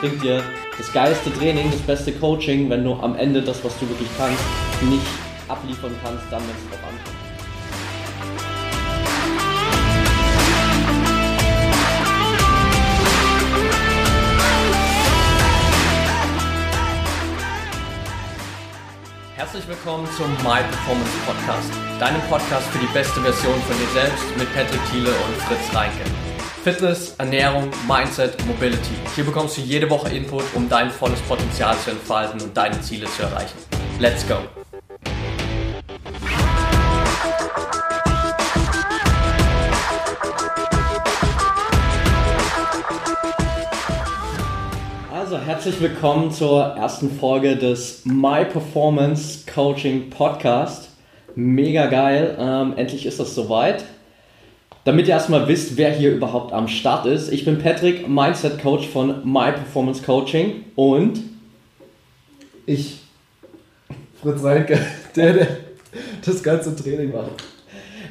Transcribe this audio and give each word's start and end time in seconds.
bringt 0.00 0.22
dir 0.22 0.42
das 0.76 0.92
geilste 0.92 1.32
Training, 1.32 1.70
das 1.70 1.80
beste 1.80 2.12
Coaching, 2.12 2.68
wenn 2.68 2.84
du 2.84 2.94
am 2.94 3.16
Ende 3.16 3.42
das, 3.42 3.64
was 3.64 3.78
du 3.78 3.88
wirklich 3.88 4.08
kannst, 4.16 4.42
nicht 4.82 5.06
abliefern 5.48 5.94
kannst, 6.02 6.24
dann 6.30 6.42
wenn 6.42 6.50
es 6.50 6.68
drauf 6.70 6.80
ankommt. 6.82 7.16
Herzlich 19.36 19.68
willkommen 19.68 20.06
zum 20.16 20.30
My 20.42 20.62
Performance 20.62 21.12
Podcast, 21.26 21.70
deinem 22.00 22.20
Podcast 22.22 22.66
für 22.68 22.78
die 22.78 22.92
beste 22.92 23.20
Version 23.20 23.60
von 23.62 23.76
dir 23.78 24.00
selbst 24.00 24.24
mit 24.36 24.52
Patrick 24.54 24.80
Thiele 24.90 25.10
und 25.10 25.36
Fritz 25.42 25.74
Reinke. 25.74 26.25
Fitness, 26.66 27.14
Ernährung, 27.18 27.70
Mindset, 27.86 28.44
Mobility. 28.44 28.96
Hier 29.14 29.22
bekommst 29.22 29.56
du 29.56 29.60
jede 29.60 29.88
Woche 29.88 30.12
Input, 30.12 30.42
um 30.56 30.68
dein 30.68 30.90
volles 30.90 31.20
Potenzial 31.20 31.76
zu 31.78 31.92
entfalten 31.92 32.42
und 32.42 32.56
deine 32.56 32.80
Ziele 32.80 33.06
zu 33.06 33.22
erreichen. 33.22 33.56
Let's 34.00 34.26
go! 34.26 34.34
Also 45.14 45.38
herzlich 45.38 45.80
willkommen 45.80 46.32
zur 46.32 46.64
ersten 46.64 47.16
Folge 47.16 47.54
des 47.54 48.04
My 48.04 48.44
Performance 48.44 49.46
Coaching 49.46 50.10
Podcast. 50.10 50.88
Mega 51.36 51.86
geil, 51.86 52.36
ähm, 52.40 52.74
endlich 52.76 53.06
ist 53.06 53.20
das 53.20 53.36
soweit. 53.36 53.84
Damit 54.86 55.08
ihr 55.08 55.14
erstmal 55.14 55.48
wisst, 55.48 55.76
wer 55.76 55.90
hier 55.90 56.12
überhaupt 56.12 56.52
am 56.52 56.68
Start 56.68 57.06
ist. 57.06 57.32
Ich 57.32 57.44
bin 57.44 57.58
Patrick, 57.58 58.08
Mindset 58.08 58.62
Coach 58.62 58.86
von 58.86 59.16
My 59.24 59.50
Performance 59.50 60.00
Coaching 60.00 60.62
und 60.76 61.22
ich, 62.66 62.98
Fritz 64.22 64.44
Reinke, 64.44 64.78
der, 65.16 65.32
der 65.32 65.46
das 66.24 66.40
ganze 66.40 66.76
Training 66.76 67.12
macht. 67.12 67.32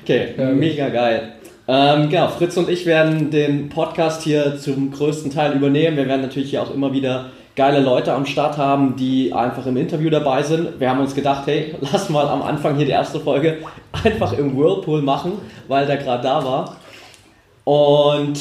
Okay, 0.03 0.33
ja, 0.37 0.51
mega 0.51 0.89
geil. 0.89 1.35
Ähm, 1.65 2.09
genau, 2.09 2.27
Fritz 2.27 2.57
und 2.57 2.69
ich 2.69 2.85
werden 2.85 3.31
den 3.31 3.69
Podcast 3.69 4.23
hier 4.23 4.57
zum 4.57 4.91
größten 4.91 5.31
Teil 5.31 5.55
übernehmen. 5.55 5.95
Wir 5.95 6.09
werden 6.09 6.23
natürlich 6.23 6.49
hier 6.49 6.61
auch 6.61 6.73
immer 6.73 6.91
wieder 6.91 7.31
geile 7.55 7.79
Leute 7.79 8.13
am 8.13 8.25
Start 8.25 8.57
haben, 8.57 8.95
die 8.95 9.33
einfach 9.33 9.65
im 9.65 9.77
Interview 9.77 10.09
dabei 10.09 10.43
sind. 10.43 10.79
Wir 10.79 10.89
haben 10.89 10.99
uns 10.99 11.15
gedacht, 11.15 11.47
hey, 11.47 11.75
lass 11.91 12.09
mal 12.09 12.27
am 12.27 12.41
Anfang 12.41 12.75
hier 12.75 12.85
die 12.85 12.91
erste 12.91 13.19
Folge 13.19 13.57
einfach 14.03 14.33
im 14.33 14.57
Whirlpool 14.57 15.01
machen, 15.01 15.33
weil 15.67 15.85
der 15.85 15.97
gerade 15.97 16.23
da 16.23 16.43
war. 16.43 16.75
Und 17.63 18.39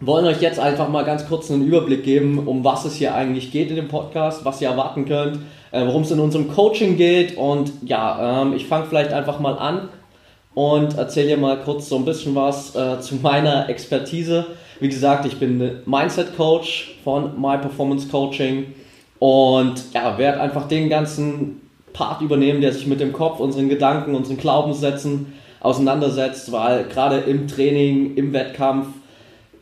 wollen 0.00 0.24
euch 0.24 0.40
jetzt 0.40 0.58
einfach 0.58 0.88
mal 0.88 1.04
ganz 1.04 1.28
kurz 1.28 1.50
einen 1.50 1.62
Überblick 1.62 2.02
geben, 2.02 2.46
um 2.46 2.64
was 2.64 2.86
es 2.86 2.94
hier 2.94 3.14
eigentlich 3.14 3.52
geht 3.52 3.68
in 3.68 3.76
dem 3.76 3.88
Podcast, 3.88 4.44
was 4.44 4.60
ihr 4.60 4.68
erwarten 4.68 5.04
könnt, 5.04 5.40
äh, 5.72 5.84
worum 5.84 6.02
es 6.02 6.10
in 6.10 6.18
unserem 6.18 6.48
Coaching 6.48 6.96
geht. 6.96 7.36
Und 7.36 7.70
ja, 7.84 8.42
ähm, 8.42 8.54
ich 8.54 8.66
fange 8.66 8.86
vielleicht 8.86 9.12
einfach 9.12 9.38
mal 9.40 9.58
an 9.58 9.90
und 10.54 10.96
erzähle 10.96 11.28
dir 11.28 11.36
mal 11.36 11.58
kurz 11.58 11.88
so 11.90 11.96
ein 11.96 12.06
bisschen 12.06 12.34
was 12.34 12.74
äh, 12.74 13.00
zu 13.00 13.16
meiner 13.16 13.68
Expertise. 13.68 14.46
Wie 14.80 14.88
gesagt, 14.88 15.26
ich 15.26 15.38
bin 15.38 15.82
Mindset 15.84 16.36
Coach 16.36 16.96
von 17.04 17.38
My 17.40 17.58
Performance 17.58 18.08
Coaching 18.08 18.66
und 19.18 19.74
ja, 19.92 20.16
werde 20.16 20.40
einfach 20.40 20.68
den 20.68 20.88
ganzen 20.88 21.60
Part 21.92 22.22
übernehmen, 22.22 22.62
der 22.62 22.72
sich 22.72 22.86
mit 22.86 22.98
dem 22.98 23.12
Kopf, 23.12 23.40
unseren 23.40 23.68
Gedanken, 23.68 24.14
unseren 24.14 24.38
Glaubenssätzen 24.38 25.34
auseinandersetzt, 25.60 26.50
weil 26.50 26.84
gerade 26.84 27.18
im 27.18 27.46
Training, 27.46 28.16
im 28.16 28.32
Wettkampf, 28.32 28.86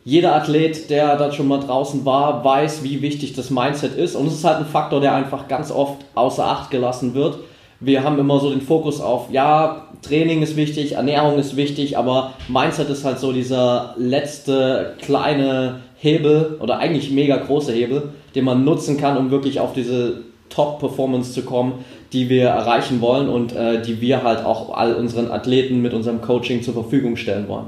jeder 0.05 0.33
Athlet, 0.35 0.89
der 0.89 1.17
da 1.17 1.33
schon 1.33 1.49
mal 1.49 1.59
draußen 1.59 2.05
war, 2.05 2.43
weiß, 2.43 2.83
wie 2.83 3.01
wichtig 3.01 3.33
das 3.33 3.49
Mindset 3.49 3.95
ist. 3.95 4.15
Und 4.15 4.27
es 4.27 4.35
ist 4.35 4.45
halt 4.45 4.59
ein 4.59 4.65
Faktor, 4.65 5.01
der 5.01 5.13
einfach 5.13 5.49
ganz 5.49 5.69
oft 5.69 5.97
außer 6.15 6.45
Acht 6.45 6.71
gelassen 6.71 7.13
wird. 7.13 7.39
Wir 7.81 8.03
haben 8.03 8.19
immer 8.19 8.39
so 8.39 8.49
den 8.49 8.61
Fokus 8.61 8.99
auf, 8.99 9.31
ja, 9.31 9.87
Training 10.01 10.41
ist 10.41 10.57
wichtig, 10.57 10.93
Ernährung 10.93 11.37
ist 11.39 11.55
wichtig, 11.55 11.97
aber 11.97 12.33
Mindset 12.49 12.89
ist 12.89 13.05
halt 13.05 13.19
so 13.19 13.31
dieser 13.31 13.95
letzte 13.97 14.95
kleine 15.01 15.81
Hebel 15.97 16.57
oder 16.59 16.79
eigentlich 16.79 17.11
mega 17.11 17.37
große 17.37 17.71
Hebel, 17.71 18.09
den 18.35 18.43
man 18.43 18.65
nutzen 18.65 18.97
kann, 18.97 19.17
um 19.17 19.31
wirklich 19.31 19.61
auf 19.61 19.73
diese 19.73 20.21
Top-Performance 20.49 21.31
zu 21.31 21.43
kommen, 21.43 21.85
die 22.11 22.27
wir 22.27 22.47
erreichen 22.47 23.01
wollen 23.01 23.29
und 23.29 23.55
äh, 23.55 23.81
die 23.81 24.01
wir 24.01 24.23
halt 24.23 24.43
auch 24.43 24.75
all 24.75 24.95
unseren 24.95 25.31
Athleten 25.31 25.81
mit 25.81 25.93
unserem 25.93 26.21
Coaching 26.21 26.61
zur 26.63 26.73
Verfügung 26.73 27.15
stellen 27.15 27.47
wollen. 27.47 27.67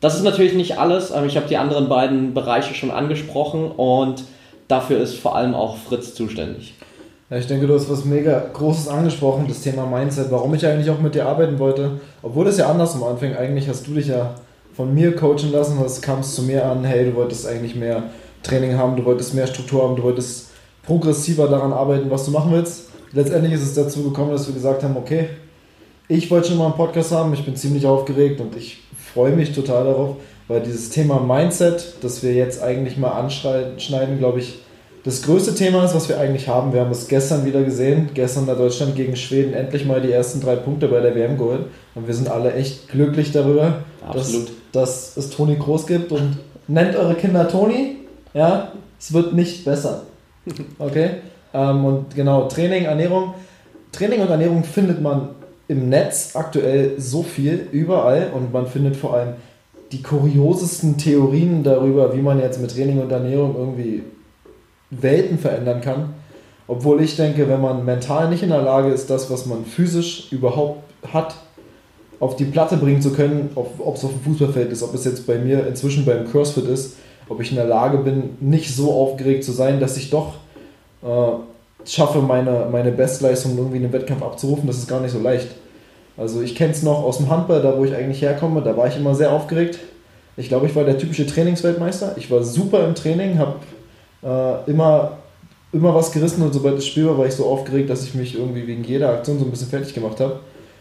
Das 0.00 0.14
ist 0.14 0.22
natürlich 0.22 0.54
nicht 0.54 0.78
alles, 0.78 1.12
aber 1.12 1.26
ich 1.26 1.36
habe 1.36 1.48
die 1.48 1.56
anderen 1.56 1.88
beiden 1.88 2.34
Bereiche 2.34 2.74
schon 2.74 2.90
angesprochen 2.90 3.70
und 3.70 4.24
dafür 4.68 5.00
ist 5.00 5.16
vor 5.16 5.36
allem 5.36 5.54
auch 5.54 5.76
Fritz 5.76 6.14
zuständig. 6.14 6.74
Ja, 7.30 7.38
ich 7.38 7.46
denke, 7.46 7.66
du 7.66 7.74
hast 7.74 7.90
was 7.90 8.04
mega 8.04 8.38
Großes 8.52 8.86
angesprochen, 8.88 9.46
das 9.48 9.62
Thema 9.62 9.86
Mindset, 9.86 10.30
warum 10.30 10.52
ich 10.52 10.66
eigentlich 10.66 10.90
auch 10.90 11.00
mit 11.00 11.14
dir 11.14 11.24
arbeiten 11.26 11.58
wollte. 11.58 11.92
Obwohl 12.22 12.46
es 12.48 12.58
ja 12.58 12.68
anders 12.70 12.94
am 12.94 13.02
Anfang, 13.02 13.34
eigentlich 13.34 13.66
hast 13.66 13.86
du 13.86 13.94
dich 13.94 14.08
ja 14.08 14.34
von 14.74 14.92
mir 14.92 15.16
coachen 15.16 15.50
lassen, 15.50 15.82
es 15.86 16.02
kam 16.02 16.22
zu 16.22 16.42
mir 16.42 16.66
an, 16.66 16.84
hey, 16.84 17.06
du 17.06 17.14
wolltest 17.14 17.46
eigentlich 17.46 17.76
mehr 17.76 18.02
Training 18.42 18.76
haben, 18.76 18.94
du 18.96 19.06
wolltest 19.06 19.32
mehr 19.32 19.46
Struktur 19.46 19.84
haben, 19.84 19.96
du 19.96 20.02
wolltest 20.02 20.50
progressiver 20.82 21.48
daran 21.48 21.72
arbeiten, 21.72 22.10
was 22.10 22.26
du 22.26 22.30
machen 22.30 22.52
willst. 22.52 22.90
Letztendlich 23.12 23.54
ist 23.54 23.62
es 23.62 23.74
dazu 23.74 24.02
gekommen, 24.02 24.32
dass 24.32 24.46
wir 24.46 24.54
gesagt 24.54 24.82
haben, 24.82 24.96
okay, 24.96 25.28
ich 26.08 26.30
wollte 26.30 26.48
schon 26.48 26.58
mal 26.58 26.66
einen 26.66 26.74
Podcast 26.74 27.12
haben, 27.12 27.32
ich 27.32 27.44
bin 27.46 27.56
ziemlich 27.56 27.86
aufgeregt 27.86 28.38
und 28.42 28.54
ich 28.54 28.82
freue 29.14 29.32
mich 29.32 29.54
total 29.54 29.84
darauf, 29.84 30.16
weil 30.46 30.60
dieses 30.60 30.90
Thema 30.90 31.20
Mindset, 31.20 31.94
das 32.02 32.22
wir 32.22 32.34
jetzt 32.34 32.62
eigentlich 32.62 32.98
mal 32.98 33.12
anschneiden, 33.12 34.18
glaube 34.18 34.40
ich, 34.40 34.58
das 35.04 35.20
größte 35.20 35.54
Thema 35.54 35.84
ist, 35.84 35.94
was 35.94 36.08
wir 36.08 36.18
eigentlich 36.18 36.48
haben. 36.48 36.72
Wir 36.72 36.80
haben 36.80 36.90
es 36.90 37.08
gestern 37.08 37.44
wieder 37.44 37.62
gesehen. 37.62 38.08
Gestern 38.14 38.46
hat 38.46 38.58
Deutschland 38.58 38.96
gegen 38.96 39.16
Schweden 39.16 39.52
endlich 39.52 39.84
mal 39.84 40.00
die 40.00 40.10
ersten 40.10 40.40
drei 40.40 40.56
Punkte 40.56 40.88
bei 40.88 41.00
der 41.00 41.14
WM 41.14 41.36
geholt. 41.36 41.66
Und 41.94 42.06
wir 42.06 42.14
sind 42.14 42.30
alle 42.30 42.54
echt 42.54 42.88
glücklich 42.88 43.30
darüber, 43.30 43.80
Absolut. 44.08 44.48
dass, 44.72 45.14
dass 45.14 45.24
es 45.26 45.30
Toni 45.30 45.56
Groß 45.56 45.86
gibt. 45.86 46.10
Und 46.10 46.38
nennt 46.68 46.96
eure 46.96 47.14
Kinder 47.16 47.46
Toni. 47.46 47.96
Ja, 48.32 48.72
es 48.98 49.12
wird 49.12 49.34
nicht 49.34 49.66
besser. 49.66 50.04
Okay? 50.78 51.10
ähm, 51.52 51.84
und 51.84 52.14
genau, 52.14 52.48
Training, 52.48 52.84
Ernährung. 52.84 53.34
Training 53.92 54.22
und 54.22 54.30
Ernährung 54.30 54.64
findet 54.64 55.02
man 55.02 55.30
im 55.68 55.90
Netz 55.90 56.34
aktuell 56.34 56.94
so 56.98 57.22
viel, 57.22 57.68
überall. 57.72 58.30
Und 58.34 58.54
man 58.54 58.66
findet 58.66 58.96
vor 58.96 59.12
allem 59.12 59.34
die 59.92 60.00
kuriosesten 60.02 60.96
Theorien 60.96 61.62
darüber, 61.62 62.16
wie 62.16 62.22
man 62.22 62.40
jetzt 62.40 62.58
mit 62.58 62.74
Training 62.74 63.02
und 63.02 63.12
Ernährung 63.12 63.54
irgendwie 63.54 64.02
Welten 64.90 65.38
verändern 65.38 65.80
kann. 65.80 66.14
Obwohl 66.66 67.02
ich 67.02 67.16
denke, 67.16 67.48
wenn 67.48 67.60
man 67.60 67.84
mental 67.84 68.30
nicht 68.30 68.42
in 68.42 68.48
der 68.48 68.62
Lage 68.62 68.90
ist, 68.90 69.10
das, 69.10 69.30
was 69.30 69.46
man 69.46 69.64
physisch 69.64 70.28
überhaupt 70.32 70.82
hat, 71.12 71.34
auf 72.20 72.36
die 72.36 72.46
Platte 72.46 72.76
bringen 72.76 73.02
zu 73.02 73.12
können, 73.12 73.50
ob, 73.54 73.94
es 73.94 74.04
auf 74.04 74.12
dem 74.12 74.20
Fußballfeld 74.20 74.72
ist, 74.72 74.82
ob 74.82 74.94
es 74.94 75.04
jetzt 75.04 75.26
bei 75.26 75.36
mir 75.36 75.66
inzwischen 75.66 76.06
beim 76.06 76.24
CrossFit 76.30 76.66
ist, 76.66 76.96
ob 77.28 77.40
ich 77.40 77.50
in 77.50 77.56
der 77.56 77.66
Lage 77.66 77.98
bin, 77.98 78.36
nicht 78.40 78.74
so 78.74 78.92
aufgeregt 78.92 79.44
zu 79.44 79.52
sein, 79.52 79.80
dass 79.80 79.96
ich 79.96 80.10
doch 80.10 80.34
äh, 81.02 81.86
schaffe, 81.86 82.20
meine, 82.20 82.66
meine 82.70 82.92
Bestleistung 82.92 83.58
irgendwie 83.58 83.76
in 83.76 83.84
einem 83.84 83.92
Wettkampf 83.92 84.22
abzurufen, 84.22 84.66
das 84.66 84.78
ist 84.78 84.88
gar 84.88 85.00
nicht 85.00 85.12
so 85.12 85.18
leicht. 85.18 85.48
Also 86.16 86.40
ich 86.40 86.54
kenne 86.54 86.72
es 86.72 86.82
noch 86.82 87.02
aus 87.02 87.18
dem 87.18 87.28
Handball, 87.28 87.60
da 87.60 87.76
wo 87.76 87.84
ich 87.84 87.94
eigentlich 87.94 88.22
herkomme, 88.22 88.62
da 88.62 88.76
war 88.76 88.86
ich 88.86 88.96
immer 88.96 89.14
sehr 89.14 89.32
aufgeregt. 89.32 89.80
Ich 90.36 90.48
glaube, 90.48 90.66
ich 90.66 90.74
war 90.74 90.84
der 90.84 90.98
typische 90.98 91.26
Trainingsweltmeister. 91.26 92.14
Ich 92.16 92.30
war 92.30 92.42
super 92.42 92.84
im 92.84 92.94
Training, 92.94 93.38
habe 93.38 93.56
äh, 94.24 94.70
immer, 94.70 95.18
immer 95.72 95.94
was 95.94 96.12
gerissen 96.12 96.42
und 96.42 96.52
sobald 96.52 96.78
es 96.78 96.86
Spiel 96.86 97.06
war, 97.06 97.18
war 97.18 97.26
ich 97.26 97.34
so 97.34 97.46
aufgeregt, 97.46 97.90
dass 97.90 98.04
ich 98.04 98.14
mich 98.14 98.36
irgendwie 98.36 98.66
wegen 98.66 98.84
jeder 98.84 99.10
Aktion 99.10 99.38
so 99.38 99.44
ein 99.44 99.50
bisschen 99.50 99.68
fertig 99.68 99.94
gemacht 99.94 100.20
habe. 100.20 100.40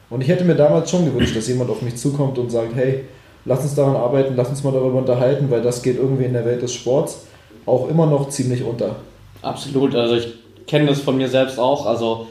Und 0.09 0.21
ich 0.21 0.27
hätte 0.27 0.43
mir 0.43 0.55
damals 0.55 0.89
schon 0.89 1.05
gewünscht, 1.05 1.35
dass 1.35 1.47
jemand 1.47 1.69
auf 1.69 1.81
mich 1.81 1.95
zukommt 1.95 2.37
und 2.37 2.51
sagt, 2.51 2.75
hey, 2.75 3.03
lass 3.45 3.63
uns 3.63 3.75
daran 3.75 3.95
arbeiten, 3.95 4.35
lass 4.35 4.49
uns 4.49 4.63
mal 4.63 4.71
darüber 4.71 4.99
unterhalten, 4.99 5.49
weil 5.49 5.61
das 5.61 5.81
geht 5.81 5.97
irgendwie 5.97 6.25
in 6.25 6.33
der 6.33 6.45
Welt 6.45 6.61
des 6.61 6.73
Sports 6.73 7.25
auch 7.65 7.89
immer 7.89 8.05
noch 8.05 8.29
ziemlich 8.29 8.63
unter. 8.63 8.95
Absolut, 9.41 9.95
also 9.95 10.15
ich 10.15 10.27
kenne 10.67 10.87
das 10.87 11.01
von 11.01 11.17
mir 11.17 11.27
selbst 11.27 11.59
auch, 11.59 11.85
also 11.85 12.27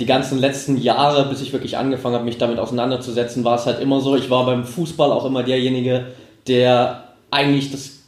die 0.00 0.06
ganzen 0.06 0.38
letzten 0.38 0.76
Jahre, 0.76 1.28
bis 1.28 1.40
ich 1.40 1.52
wirklich 1.52 1.76
angefangen 1.76 2.16
habe, 2.16 2.24
mich 2.24 2.38
damit 2.38 2.58
auseinanderzusetzen, 2.58 3.44
war 3.44 3.56
es 3.56 3.66
halt 3.66 3.80
immer 3.80 4.00
so, 4.00 4.16
ich 4.16 4.28
war 4.28 4.44
beim 4.44 4.64
Fußball 4.64 5.12
auch 5.12 5.24
immer 5.24 5.42
derjenige, 5.42 6.06
der 6.48 7.04
eigentlich 7.30 7.70
das 7.70 8.00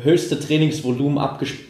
höchste 0.00 0.40
Trainingsvolumen 0.40 1.18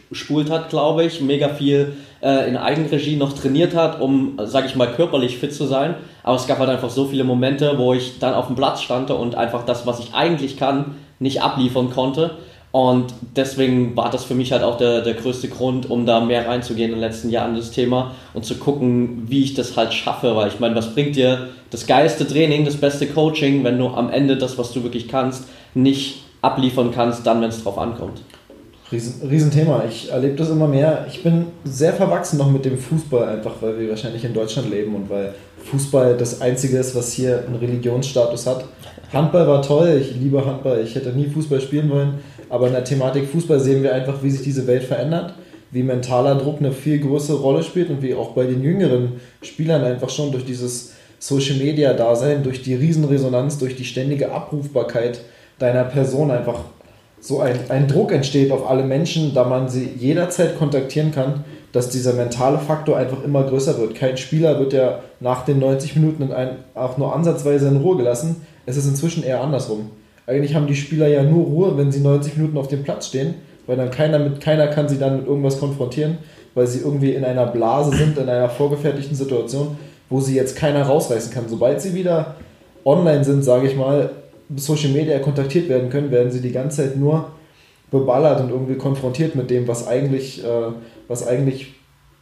abgespult 0.09 0.49
hat, 0.49 0.69
glaube 0.69 1.03
ich, 1.03 1.21
mega 1.21 1.49
viel 1.49 1.93
äh, 2.21 2.49
in 2.49 2.57
Eigenregie 2.57 3.15
noch 3.15 3.33
trainiert 3.33 3.75
hat, 3.75 4.01
um, 4.01 4.39
sage 4.43 4.67
ich 4.67 4.75
mal, 4.75 4.91
körperlich 4.91 5.37
fit 5.37 5.53
zu 5.53 5.65
sein. 5.65 5.95
Aber 6.23 6.35
es 6.35 6.47
gab 6.47 6.57
halt 6.59 6.69
einfach 6.69 6.89
so 6.89 7.05
viele 7.05 7.23
Momente, 7.23 7.77
wo 7.77 7.93
ich 7.93 8.19
dann 8.19 8.33
auf 8.33 8.47
dem 8.47 8.55
Platz 8.55 8.81
stand 8.81 9.11
und 9.11 9.35
einfach 9.35 9.65
das, 9.65 9.85
was 9.85 9.99
ich 9.99 10.13
eigentlich 10.13 10.57
kann, 10.57 10.95
nicht 11.19 11.41
abliefern 11.43 11.91
konnte. 11.91 12.31
Und 12.71 13.13
deswegen 13.35 13.95
war 13.95 14.11
das 14.11 14.25
für 14.25 14.35
mich 14.35 14.51
halt 14.51 14.61
auch 14.61 14.77
der, 14.77 15.01
der 15.01 15.15
größte 15.15 15.47
Grund, 15.47 15.89
um 15.89 16.05
da 16.05 16.19
mehr 16.19 16.47
reinzugehen 16.47 16.91
in 16.91 16.97
den 16.97 17.01
letzten 17.01 17.29
Jahren 17.29 17.55
das 17.55 17.71
Thema 17.71 18.11
und 18.35 18.45
zu 18.45 18.55
gucken, 18.55 19.23
wie 19.27 19.43
ich 19.43 19.55
das 19.55 19.75
halt 19.75 19.93
schaffe. 19.93 20.35
Weil 20.35 20.49
ich 20.49 20.59
meine, 20.59 20.75
was 20.75 20.93
bringt 20.93 21.15
dir 21.15 21.49
das 21.71 21.87
geilste 21.87 22.27
Training, 22.27 22.65
das 22.65 22.77
beste 22.77 23.07
Coaching, 23.07 23.63
wenn 23.63 23.77
du 23.77 23.87
am 23.87 24.11
Ende 24.11 24.37
das, 24.37 24.57
was 24.57 24.71
du 24.71 24.83
wirklich 24.83 25.07
kannst, 25.07 25.45
nicht 25.73 26.23
abliefern 26.41 26.91
kannst, 26.91 27.25
dann, 27.25 27.41
wenn 27.41 27.49
es 27.49 27.63
drauf 27.63 27.77
ankommt. 27.79 28.21
Riesen, 28.91 29.27
Riesenthema. 29.27 29.83
Ich 29.87 30.11
erlebe 30.11 30.35
das 30.35 30.49
immer 30.49 30.67
mehr. 30.67 31.05
Ich 31.09 31.21
bin 31.21 31.45
sehr 31.63 31.93
verwachsen 31.93 32.37
noch 32.37 32.49
mit 32.49 32.65
dem 32.65 32.77
Fußball, 32.77 33.29
einfach 33.29 33.61
weil 33.61 33.79
wir 33.79 33.89
wahrscheinlich 33.89 34.25
in 34.25 34.33
Deutschland 34.33 34.69
leben 34.69 34.95
und 34.95 35.09
weil 35.09 35.33
Fußball 35.65 36.17
das 36.17 36.41
Einzige 36.41 36.77
ist, 36.77 36.95
was 36.95 37.13
hier 37.13 37.43
einen 37.45 37.55
Religionsstatus 37.55 38.47
hat. 38.47 38.65
Handball 39.13 39.47
war 39.47 39.61
toll, 39.61 39.99
ich 40.01 40.15
liebe 40.15 40.43
Handball, 40.45 40.81
ich 40.83 40.95
hätte 40.95 41.09
nie 41.09 41.27
Fußball 41.27 41.61
spielen 41.61 41.89
wollen, 41.89 42.19
aber 42.49 42.67
in 42.67 42.73
der 42.73 42.83
Thematik 42.83 43.27
Fußball 43.29 43.59
sehen 43.59 43.83
wir 43.83 43.93
einfach, 43.93 44.23
wie 44.23 44.31
sich 44.31 44.41
diese 44.41 44.65
Welt 44.65 44.83
verändert, 44.83 45.33
wie 45.71 45.83
mentaler 45.83 46.35
Druck 46.35 46.59
eine 46.59 46.71
viel 46.71 46.99
größere 46.99 47.37
Rolle 47.37 47.63
spielt 47.63 47.89
und 47.89 48.01
wie 48.01 48.15
auch 48.15 48.31
bei 48.31 48.45
den 48.45 48.63
jüngeren 48.63 49.13
Spielern 49.41 49.83
einfach 49.83 50.09
schon 50.09 50.31
durch 50.31 50.45
dieses 50.45 50.93
Social 51.19 51.57
Media 51.57 51.93
Dasein, 51.93 52.43
durch 52.43 52.63
die 52.63 52.75
Riesenresonanz, 52.75 53.57
durch 53.57 53.75
die 53.75 53.83
ständige 53.83 54.31
Abrufbarkeit 54.31 55.21
deiner 55.59 55.83
Person 55.83 56.31
einfach 56.31 56.61
so 57.21 57.39
ein, 57.39 57.57
ein 57.69 57.87
Druck 57.87 58.11
entsteht 58.11 58.51
auf 58.51 58.69
alle 58.69 58.83
Menschen, 58.83 59.33
da 59.33 59.43
man 59.43 59.67
sie 59.69 59.89
jederzeit 59.97 60.57
kontaktieren 60.57 61.11
kann, 61.11 61.43
dass 61.71 61.89
dieser 61.89 62.13
mentale 62.13 62.57
Faktor 62.57 62.97
einfach 62.97 63.23
immer 63.23 63.43
größer 63.43 63.77
wird. 63.77 63.95
Kein 63.95 64.17
Spieler 64.17 64.59
wird 64.59 64.73
ja 64.73 64.99
nach 65.19 65.45
den 65.45 65.59
90 65.59 65.95
Minuten 65.95 66.29
auch 66.73 66.97
nur 66.97 67.15
ansatzweise 67.15 67.67
in 67.67 67.77
Ruhe 67.77 67.97
gelassen. 67.97 68.47
Es 68.65 68.77
ist 68.77 68.87
inzwischen 68.87 69.23
eher 69.23 69.41
andersrum. 69.41 69.91
Eigentlich 70.25 70.55
haben 70.55 70.67
die 70.67 70.75
Spieler 70.75 71.07
ja 71.07 71.23
nur 71.23 71.45
Ruhe, 71.45 71.77
wenn 71.77 71.91
sie 71.91 72.01
90 72.01 72.37
Minuten 72.37 72.57
auf 72.57 72.67
dem 72.67 72.83
Platz 72.83 73.07
stehen, 73.07 73.35
weil 73.67 73.77
dann 73.77 73.91
keiner, 73.91 74.19
mit, 74.19 74.41
keiner 74.41 74.67
kann 74.67 74.87
sie 74.87 74.97
dann 74.97 75.17
mit 75.17 75.27
irgendwas 75.27 75.59
konfrontieren, 75.59 76.19
weil 76.55 76.67
sie 76.67 76.79
irgendwie 76.79 77.11
in 77.13 77.23
einer 77.23 77.45
Blase 77.45 77.95
sind, 77.95 78.17
in 78.17 78.29
einer 78.29 78.49
vorgefertigten 78.49 79.15
Situation, 79.15 79.77
wo 80.09 80.21
sie 80.21 80.35
jetzt 80.35 80.55
keiner 80.55 80.83
rausreißen 80.83 81.31
kann. 81.31 81.45
Sobald 81.47 81.81
sie 81.81 81.93
wieder 81.93 82.35
online 82.85 83.23
sind, 83.23 83.43
sage 83.43 83.67
ich 83.67 83.75
mal, 83.75 84.09
Social 84.55 84.91
Media 84.91 85.19
kontaktiert 85.19 85.69
werden 85.69 85.89
können, 85.89 86.11
werden 86.11 86.31
sie 86.31 86.41
die 86.41 86.51
ganze 86.51 86.83
Zeit 86.83 86.97
nur 86.97 87.27
beballert 87.91 88.41
und 88.41 88.49
irgendwie 88.49 88.75
konfrontiert 88.75 89.35
mit 89.35 89.49
dem, 89.49 89.67
was 89.67 89.87
eigentlich, 89.87 90.43
äh, 90.43 90.71
was 91.07 91.27
eigentlich 91.27 91.73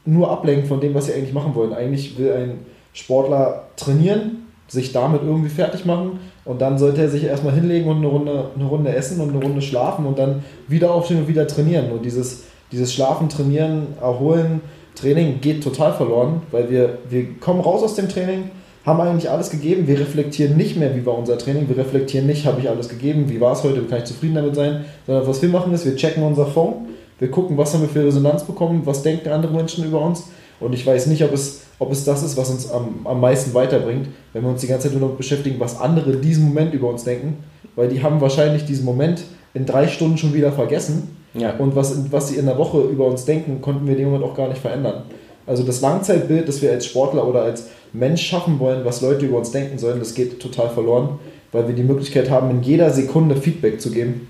nur 0.06 0.32
ablenkt 0.32 0.68
von 0.68 0.80
dem, 0.80 0.94
was 0.94 1.08
sie 1.08 1.14
eigentlich 1.14 1.34
machen 1.34 1.56
wollen. 1.56 1.74
Eigentlich 1.74 2.18
will 2.18 2.32
ein 2.32 2.60
Sportler 2.94 3.68
trainieren, 3.76 4.48
sich 4.68 4.92
damit 4.92 5.22
irgendwie 5.24 5.50
fertig 5.50 5.86
machen 5.86 6.20
und 6.46 6.62
dann 6.62 6.78
sollte 6.78 7.02
er 7.02 7.10
sich 7.10 7.24
erstmal 7.24 7.54
hinlegen 7.54 7.90
und 7.90 7.98
eine 7.98 8.08
Runde, 8.08 8.46
eine 8.56 8.66
Runde 8.66 8.96
essen 8.96 9.20
und 9.22 9.30
eine 9.30 9.44
Runde 9.44 9.62
schlafen 9.62 10.06
und 10.06 10.18
dann 10.18 10.44
wieder 10.68 10.94
aufstehen 10.94 11.20
und 11.20 11.28
wieder 11.28 11.48
trainieren. 11.48 11.92
Und 11.92 12.04
dieses, 12.04 12.44
dieses 12.72 12.94
Schlafen, 12.94 13.30
Trainieren, 13.30 13.88
Erholen, 14.02 14.62
Training 14.96 15.40
geht 15.42 15.64
total 15.64 15.94
verloren, 15.94 16.42
weil 16.52 16.70
wir, 16.70 16.98
wir 17.10 17.40
kommen 17.40 17.60
raus 17.60 17.84
aus 17.84 17.96
dem 17.96 18.10
Training, 18.10 18.50
haben 18.88 19.02
eigentlich 19.02 19.30
alles 19.30 19.50
gegeben. 19.50 19.86
Wir 19.86 20.00
reflektieren 20.00 20.56
nicht 20.56 20.78
mehr, 20.78 20.96
wie 20.96 21.06
war 21.06 21.18
unser 21.18 21.38
Training. 21.38 21.68
Wir 21.68 21.78
reflektieren 21.78 22.26
nicht, 22.26 22.46
habe 22.46 22.62
ich 22.62 22.70
alles 22.70 22.88
gegeben, 22.88 23.30
wie 23.30 23.42
war 23.42 23.52
es 23.52 23.62
heute, 23.64 23.82
kann 23.82 24.00
ich 24.00 24.06
zufrieden 24.06 24.36
damit 24.36 24.56
sein. 24.56 24.86
Sondern 25.06 25.28
was 25.28 25.42
wir 25.42 25.50
machen 25.50 25.74
ist, 25.74 25.86
wir 25.86 25.98
checken 25.98 26.24
unser 26.24 26.46
Phone, 26.46 26.88
wir 27.20 27.30
gucken, 27.30 27.58
was 27.58 27.74
haben 27.74 27.82
wir 27.82 27.90
für 27.90 28.06
Resonanz 28.06 28.46
bekommen, 28.46 28.84
was 28.86 29.04
denken 29.04 29.30
andere 29.30 29.54
Menschen 29.54 29.84
über 29.84 30.02
uns. 30.02 30.30
Und 30.62 30.74
ich 30.74 30.88
weiß 30.88 31.08
nicht, 31.08 31.22
ob 31.24 31.34
es, 31.34 31.64
ob 31.80 31.92
es 31.92 32.06
das 32.06 32.24
ist, 32.24 32.38
was 32.38 32.50
uns 32.50 32.72
am, 32.72 33.02
am 33.04 33.20
meisten 33.20 33.54
weiterbringt, 33.54 34.08
wenn 34.32 34.44
wir 34.44 34.50
uns 34.50 34.62
die 34.62 34.68
ganze 34.68 34.88
Zeit 34.88 34.94
nur 34.94 35.02
damit 35.02 35.18
beschäftigen, 35.18 35.60
was 35.60 35.82
andere 35.82 36.14
in 36.14 36.22
diesem 36.22 36.46
Moment 36.46 36.74
über 36.74 36.90
uns 36.90 37.04
denken. 37.04 37.44
Weil 37.76 37.90
die 37.90 38.02
haben 38.02 38.22
wahrscheinlich 38.22 38.64
diesen 38.64 38.86
Moment 38.86 39.26
in 39.54 39.66
drei 39.66 39.90
Stunden 39.90 40.18
schon 40.18 40.34
wieder 40.34 40.54
vergessen. 40.54 41.18
Ja. 41.34 41.58
Und 41.58 41.76
was, 41.76 42.10
was 42.10 42.30
sie 42.30 42.38
in 42.38 42.46
der 42.46 42.58
Woche 42.58 42.80
über 42.84 43.06
uns 43.06 43.26
denken, 43.26 43.60
konnten 43.60 43.86
wir 43.86 43.94
in 43.94 44.00
dem 44.00 44.12
Moment 44.12 44.24
auch 44.24 44.36
gar 44.36 44.48
nicht 44.48 44.62
verändern. 44.62 45.04
Also 45.48 45.64
das 45.64 45.82
Langzeitbild, 45.82 46.48
das 46.48 46.62
wir 46.62 46.72
als 46.72 46.86
Sportler 46.86 47.26
oder 47.28 47.42
als 47.42 47.68
Mensch 47.94 48.22
schaffen 48.22 48.60
wollen, 48.60 48.86
was 48.86 49.02
Leute 49.02 49.26
über 49.26 49.38
uns 49.38 49.52
denken 49.52 49.80
sollen, 49.80 50.00
das 50.00 50.14
geht 50.14 50.40
total 50.42 50.70
verloren, 50.70 51.20
weil 51.52 51.68
wir 51.68 51.74
die 51.74 51.84
Möglichkeit 51.84 52.30
haben, 52.30 52.52
in 52.52 52.62
jeder 52.62 52.92
Sekunde 52.92 53.38
Feedback 53.38 53.82
zu 53.82 53.92
geben. 53.92 54.30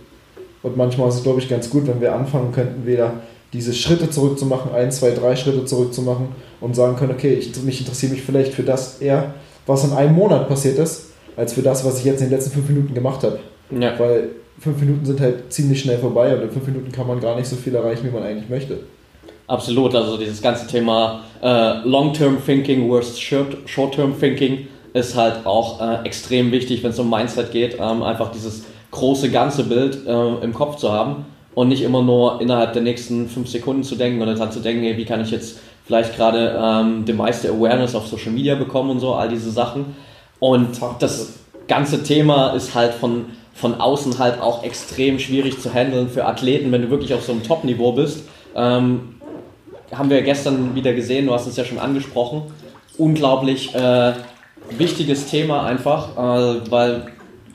Und 0.61 0.77
manchmal 0.77 1.09
ist 1.09 1.15
es, 1.15 1.23
glaube 1.23 1.39
ich, 1.39 1.49
ganz 1.49 1.69
gut, 1.69 1.87
wenn 1.87 2.01
wir 2.01 2.13
anfangen 2.13 2.51
könnten, 2.51 2.85
wieder 2.85 3.13
diese 3.53 3.73
Schritte 3.73 4.09
zurückzumachen, 4.09 4.73
ein, 4.73 4.91
zwei, 4.91 5.11
drei 5.11 5.35
Schritte 5.35 5.65
zurückzumachen 5.65 6.27
und 6.61 6.75
sagen 6.75 6.95
können, 6.97 7.13
okay, 7.13 7.33
ich 7.33 7.55
mich 7.63 7.79
interessiere 7.79 8.13
mich 8.13 8.21
vielleicht 8.21 8.53
für 8.53 8.63
das 8.63 8.99
eher, 9.01 9.33
was 9.65 9.85
in 9.85 9.93
einem 9.93 10.15
Monat 10.15 10.47
passiert 10.47 10.77
ist, 10.77 11.11
als 11.35 11.53
für 11.53 11.61
das, 11.61 11.85
was 11.85 11.99
ich 11.99 12.05
jetzt 12.05 12.21
in 12.21 12.27
den 12.27 12.35
letzten 12.35 12.51
fünf 12.51 12.69
Minuten 12.69 12.93
gemacht 12.93 13.23
habe. 13.23 13.39
Ja. 13.71 13.97
Weil 13.97 14.29
fünf 14.59 14.79
Minuten 14.79 15.05
sind 15.05 15.19
halt 15.19 15.51
ziemlich 15.51 15.79
schnell 15.79 15.97
vorbei 15.97 16.35
und 16.35 16.43
in 16.43 16.51
fünf 16.51 16.67
Minuten 16.67 16.91
kann 16.91 17.07
man 17.07 17.19
gar 17.19 17.35
nicht 17.35 17.47
so 17.47 17.55
viel 17.55 17.73
erreichen, 17.73 18.05
wie 18.05 18.11
man 18.11 18.23
eigentlich 18.23 18.49
möchte. 18.49 18.79
Absolut, 19.47 19.95
also 19.95 20.17
dieses 20.17 20.41
ganze 20.41 20.67
Thema 20.67 21.21
äh, 21.41 21.79
Long-Term 21.88 22.44
Thinking 22.45 22.89
versus 22.89 23.17
Short-Term 23.19 24.19
Thinking 24.19 24.67
ist 24.94 25.15
halt 25.15 25.45
auch 25.45 25.79
äh, 25.79 26.05
extrem 26.05 26.51
wichtig, 26.51 26.83
wenn 26.83 26.91
es 26.91 26.99
um 26.99 27.09
Mindset 27.09 27.51
geht, 27.51 27.77
ähm, 27.79 28.03
einfach 28.03 28.31
dieses 28.31 28.65
große 28.91 29.31
ganze 29.31 29.63
Bild 29.63 30.05
äh, 30.05 30.44
im 30.44 30.53
Kopf 30.53 30.75
zu 30.75 30.91
haben 30.91 31.25
und 31.55 31.69
nicht 31.69 31.81
immer 31.81 32.01
nur 32.01 32.41
innerhalb 32.41 32.73
der 32.73 32.81
nächsten 32.81 33.29
fünf 33.29 33.47
Sekunden 33.47 33.83
zu 33.83 33.95
denken 33.95 34.21
und 34.21 34.38
dann 34.38 34.51
zu 34.51 34.59
denken, 34.59 34.83
hey, 34.83 34.97
wie 34.97 35.05
kann 35.05 35.21
ich 35.21 35.31
jetzt 35.31 35.59
vielleicht 35.85 36.17
gerade 36.17 36.59
ähm, 36.61 37.05
die 37.05 37.13
meiste 37.13 37.49
Awareness 37.49 37.95
auf 37.95 38.07
Social 38.07 38.31
Media 38.31 38.55
bekommen 38.55 38.89
und 38.89 38.99
so, 38.99 39.13
all 39.13 39.29
diese 39.29 39.51
Sachen. 39.51 39.95
Und 40.39 40.79
das 40.99 41.39
ganze 41.69 42.03
Thema 42.03 42.49
ist 42.49 42.75
halt 42.75 42.94
von, 42.94 43.27
von 43.53 43.79
außen 43.79 44.19
halt 44.19 44.41
auch 44.41 44.63
extrem 44.63 45.19
schwierig 45.19 45.59
zu 45.59 45.73
handeln 45.73 46.09
für 46.09 46.25
Athleten, 46.25 46.71
wenn 46.71 46.81
du 46.81 46.89
wirklich 46.89 47.13
auf 47.13 47.23
so 47.23 47.31
einem 47.31 47.44
Top-Niveau 47.44 47.94
bist. 47.94 48.23
Ähm, 48.55 49.16
haben 49.91 50.09
wir 50.09 50.21
gestern 50.21 50.75
wieder 50.75 50.93
gesehen, 50.93 51.27
du 51.27 51.33
hast 51.33 51.47
es 51.47 51.57
ja 51.57 51.65
schon 51.65 51.79
angesprochen. 51.79 52.43
Unglaublich 52.97 53.73
äh, 53.75 54.13
wichtiges 54.71 55.27
Thema 55.27 55.65
einfach, 55.65 56.17
äh, 56.17 56.71
weil 56.71 57.07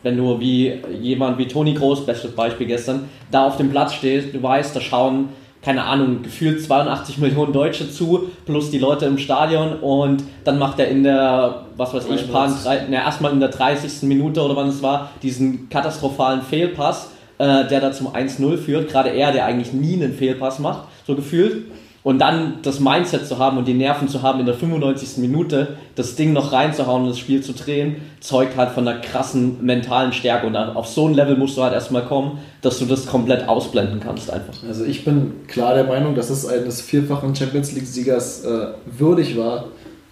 wenn 0.02 0.16
du 0.16 0.40
wie 0.40 0.80
jemand 1.00 1.38
wie 1.38 1.46
Toni 1.46 1.74
Groß, 1.74 2.06
bestes 2.06 2.34
Beispiel 2.34 2.66
gestern, 2.66 3.08
da 3.30 3.46
auf 3.46 3.56
dem 3.56 3.70
Platz 3.70 3.94
stehst, 3.94 4.34
du 4.34 4.42
weißt, 4.42 4.74
da 4.74 4.80
schauen, 4.80 5.28
keine 5.62 5.84
Ahnung, 5.84 6.22
gefühlt 6.22 6.60
82 6.60 7.18
Millionen 7.18 7.52
Deutsche 7.52 7.88
zu, 7.88 8.30
plus 8.44 8.70
die 8.70 8.78
Leute 8.78 9.06
im 9.06 9.16
Stadion 9.16 9.74
und 9.74 10.24
dann 10.44 10.58
macht 10.58 10.80
er 10.80 10.88
in 10.88 11.04
der, 11.04 11.66
was 11.76 11.94
weiß 11.94 12.06
ich, 12.12 12.32
paar, 12.32 12.48
ne, 12.88 12.96
erstmal 12.96 13.32
in 13.32 13.38
der 13.38 13.50
30. 13.50 14.02
Minute 14.02 14.42
oder 14.42 14.56
wann 14.56 14.68
es 14.68 14.82
war, 14.82 15.10
diesen 15.22 15.68
katastrophalen 15.68 16.42
Fehlpass, 16.42 17.12
äh, 17.38 17.68
der 17.68 17.80
da 17.80 17.92
zum 17.92 18.08
1-0 18.08 18.56
führt, 18.56 18.90
gerade 18.90 19.10
er, 19.10 19.30
der 19.30 19.44
eigentlich 19.44 19.72
nie 19.72 19.94
einen 19.94 20.14
Fehlpass 20.14 20.58
macht, 20.58 20.88
so 21.06 21.14
gefühlt. 21.14 21.66
Und 22.04 22.18
dann 22.18 22.54
das 22.62 22.80
Mindset 22.80 23.28
zu 23.28 23.38
haben 23.38 23.58
und 23.58 23.68
die 23.68 23.74
Nerven 23.74 24.08
zu 24.08 24.22
haben, 24.22 24.40
in 24.40 24.46
der 24.46 24.56
95. 24.56 25.18
Minute 25.18 25.76
das 25.94 26.16
Ding 26.16 26.32
noch 26.32 26.52
reinzuhauen 26.52 27.02
und 27.02 27.10
das 27.10 27.18
Spiel 27.18 27.42
zu 27.42 27.52
drehen, 27.52 27.96
zeugt 28.20 28.56
halt 28.56 28.70
von 28.70 28.88
einer 28.88 28.98
krassen 28.98 29.64
mentalen 29.64 30.12
Stärke. 30.12 30.48
Und 30.48 30.56
auf 30.56 30.88
so 30.88 31.06
ein 31.06 31.14
Level 31.14 31.36
musst 31.36 31.56
du 31.56 31.62
halt 31.62 31.72
erstmal 31.72 32.04
kommen, 32.04 32.38
dass 32.60 32.80
du 32.80 32.86
das 32.86 33.06
komplett 33.06 33.48
ausblenden 33.48 34.00
kannst 34.00 34.32
einfach. 34.32 34.54
Also 34.66 34.84
ich 34.84 35.04
bin 35.04 35.46
klar 35.46 35.74
der 35.74 35.84
Meinung, 35.84 36.16
dass 36.16 36.28
es 36.28 36.44
eines 36.44 36.80
vierfachen 36.80 37.36
Champions 37.36 37.72
League-Siegers 37.72 38.44
äh, 38.44 38.66
würdig 38.98 39.36
war, 39.36 39.66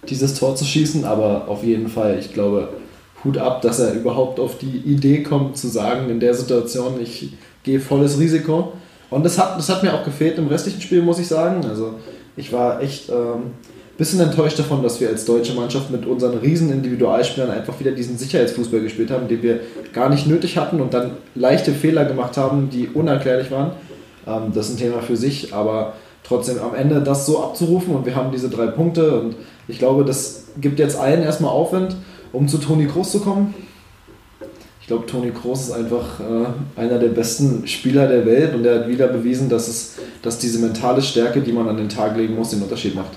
dieses 0.07 0.39
Tor 0.39 0.55
zu 0.55 0.63
schießen. 0.63 1.03
Aber 1.03 1.49
auf 1.49 1.61
jeden 1.65 1.89
Fall, 1.89 2.17
ich 2.17 2.33
glaube, 2.33 2.69
Hut 3.25 3.37
ab, 3.37 3.61
dass 3.61 3.79
er 3.79 3.93
überhaupt 3.93 4.39
auf 4.39 4.57
die 4.57 4.77
Idee 4.77 5.23
kommt 5.23 5.57
zu 5.57 5.67
sagen, 5.67 6.09
in 6.09 6.21
der 6.21 6.33
Situation, 6.33 7.01
ich 7.01 7.33
gehe 7.63 7.81
volles 7.81 8.17
Risiko 8.17 8.71
und 9.11 9.25
das 9.25 9.37
hat, 9.37 9.57
das 9.57 9.69
hat 9.69 9.83
mir 9.83 9.93
auch 9.93 10.03
gefehlt 10.03 10.37
im 10.37 10.47
restlichen 10.47 10.81
Spiel, 10.81 11.03
muss 11.03 11.19
ich 11.19 11.27
sagen. 11.27 11.63
Also 11.65 11.95
ich 12.37 12.51
war 12.51 12.81
echt 12.81 13.11
ein 13.11 13.17
ähm, 13.17 13.41
bisschen 13.97 14.21
enttäuscht 14.21 14.57
davon, 14.57 14.81
dass 14.81 15.01
wir 15.01 15.09
als 15.09 15.25
deutsche 15.25 15.53
Mannschaft 15.53 15.91
mit 15.91 16.05
unseren 16.05 16.37
riesen 16.37 16.71
Individualspielern 16.71 17.51
einfach 17.51 17.77
wieder 17.79 17.91
diesen 17.91 18.17
Sicherheitsfußball 18.17 18.79
gespielt 18.79 19.11
haben, 19.11 19.27
den 19.27 19.43
wir 19.43 19.59
gar 19.93 20.09
nicht 20.09 20.27
nötig 20.27 20.57
hatten 20.57 20.79
und 20.79 20.93
dann 20.93 21.11
leichte 21.35 21.73
Fehler 21.73 22.05
gemacht 22.05 22.37
haben, 22.37 22.69
die 22.69 22.87
unerklärlich 22.87 23.51
waren. 23.51 23.71
Ähm, 24.25 24.53
das 24.55 24.69
ist 24.69 24.75
ein 24.75 24.77
Thema 24.77 25.01
für 25.01 25.17
sich, 25.17 25.53
aber 25.53 25.93
trotzdem 26.23 26.59
am 26.59 26.73
Ende 26.73 27.01
das 27.01 27.25
so 27.25 27.43
abzurufen 27.43 27.93
und 27.93 28.05
wir 28.05 28.15
haben 28.15 28.31
diese 28.31 28.49
drei 28.49 28.67
Punkte 28.67 29.19
und 29.19 29.35
ich 29.67 29.77
glaube, 29.77 30.05
das 30.05 30.45
gibt 30.61 30.79
jetzt 30.79 30.97
allen 30.97 31.21
erstmal 31.21 31.51
Aufwind, 31.51 31.97
um 32.31 32.47
zu 32.47 32.59
Toni 32.59 32.85
Groß 32.85 33.11
zu 33.11 33.19
kommen 33.19 33.53
glaube, 34.87 35.05
Toni 35.05 35.31
Kroos 35.31 35.67
ist 35.67 35.71
einfach 35.71 36.19
äh, 36.19 36.79
einer 36.79 36.99
der 36.99 37.09
besten 37.09 37.65
Spieler 37.65 38.07
der 38.07 38.25
Welt 38.25 38.53
und 38.53 38.65
er 38.65 38.79
hat 38.79 38.87
wieder 38.89 39.07
bewiesen, 39.07 39.47
dass, 39.47 39.67
es, 39.67 39.95
dass 40.21 40.37
diese 40.37 40.59
mentale 40.59 41.01
Stärke, 41.01 41.39
die 41.39 41.53
man 41.53 41.69
an 41.69 41.77
den 41.77 41.87
Tag 41.87 42.17
legen 42.17 42.35
muss, 42.35 42.49
den 42.49 42.61
Unterschied 42.61 42.95
macht. 42.95 43.11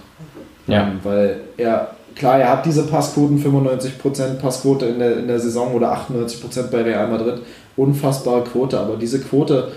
Ja. 0.69 0.83
Ähm, 0.83 1.01
weil 1.03 1.41
er, 1.57 1.97
klar, 2.15 2.39
er 2.39 2.51
hat 2.51 2.65
diese 2.65 2.85
Passquoten, 2.85 3.43
95% 3.43 4.35
Passquote 4.41 4.87
in 4.87 5.01
der, 5.01 5.19
in 5.19 5.27
der 5.27 5.41
Saison 5.41 5.75
oder 5.75 5.93
98% 5.93 6.71
bei 6.71 6.83
Real 6.83 7.09
Madrid, 7.09 7.41
unfassbare 7.77 8.45
Quote, 8.45 8.79
aber 8.79 8.97
diese 8.97 9.21
Quote, 9.21 9.73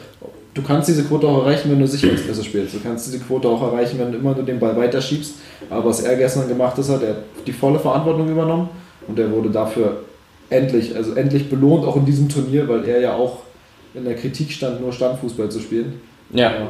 du 0.54 0.62
kannst 0.62 0.90
diese 0.90 1.04
Quote 1.04 1.28
auch 1.28 1.40
erreichen, 1.40 1.72
wenn 1.72 1.80
du 1.80 1.88
Sicherheitsklasse 1.88 2.44
spielst. 2.44 2.76
Du 2.76 2.80
kannst 2.80 3.08
diese 3.08 3.20
Quote 3.20 3.48
auch 3.48 3.62
erreichen, 3.62 3.98
wenn 3.98 4.12
du 4.12 4.20
immer 4.20 4.36
nur 4.36 4.44
den 4.44 4.60
Ball 4.60 4.78
weiterschiebst. 4.78 5.36
Aber 5.70 5.86
was 5.86 6.02
er 6.02 6.16
gestern 6.16 6.48
gemacht 6.48 6.78
hat, 6.78 7.02
er 7.02 7.10
hat 7.10 7.18
die 7.46 7.54
volle 7.54 7.80
Verantwortung 7.80 8.30
übernommen 8.30 8.70
und 9.08 9.18
er 9.18 9.32
wurde 9.32 9.50
dafür 9.50 10.04
endlich, 10.50 10.96
also 10.96 11.14
endlich 11.14 11.50
belohnt, 11.50 11.86
auch 11.86 11.96
in 11.96 12.06
diesem 12.06 12.30
Turnier, 12.30 12.68
weil 12.68 12.88
er 12.88 13.02
ja 13.02 13.14
auch 13.14 13.40
in 13.94 14.06
der 14.06 14.16
Kritik 14.16 14.52
stand, 14.52 14.82
nur 14.82 14.94
Standfußball 14.94 15.50
zu 15.50 15.60
spielen. 15.60 16.00
Ja. 16.32 16.52
ja. 16.52 16.68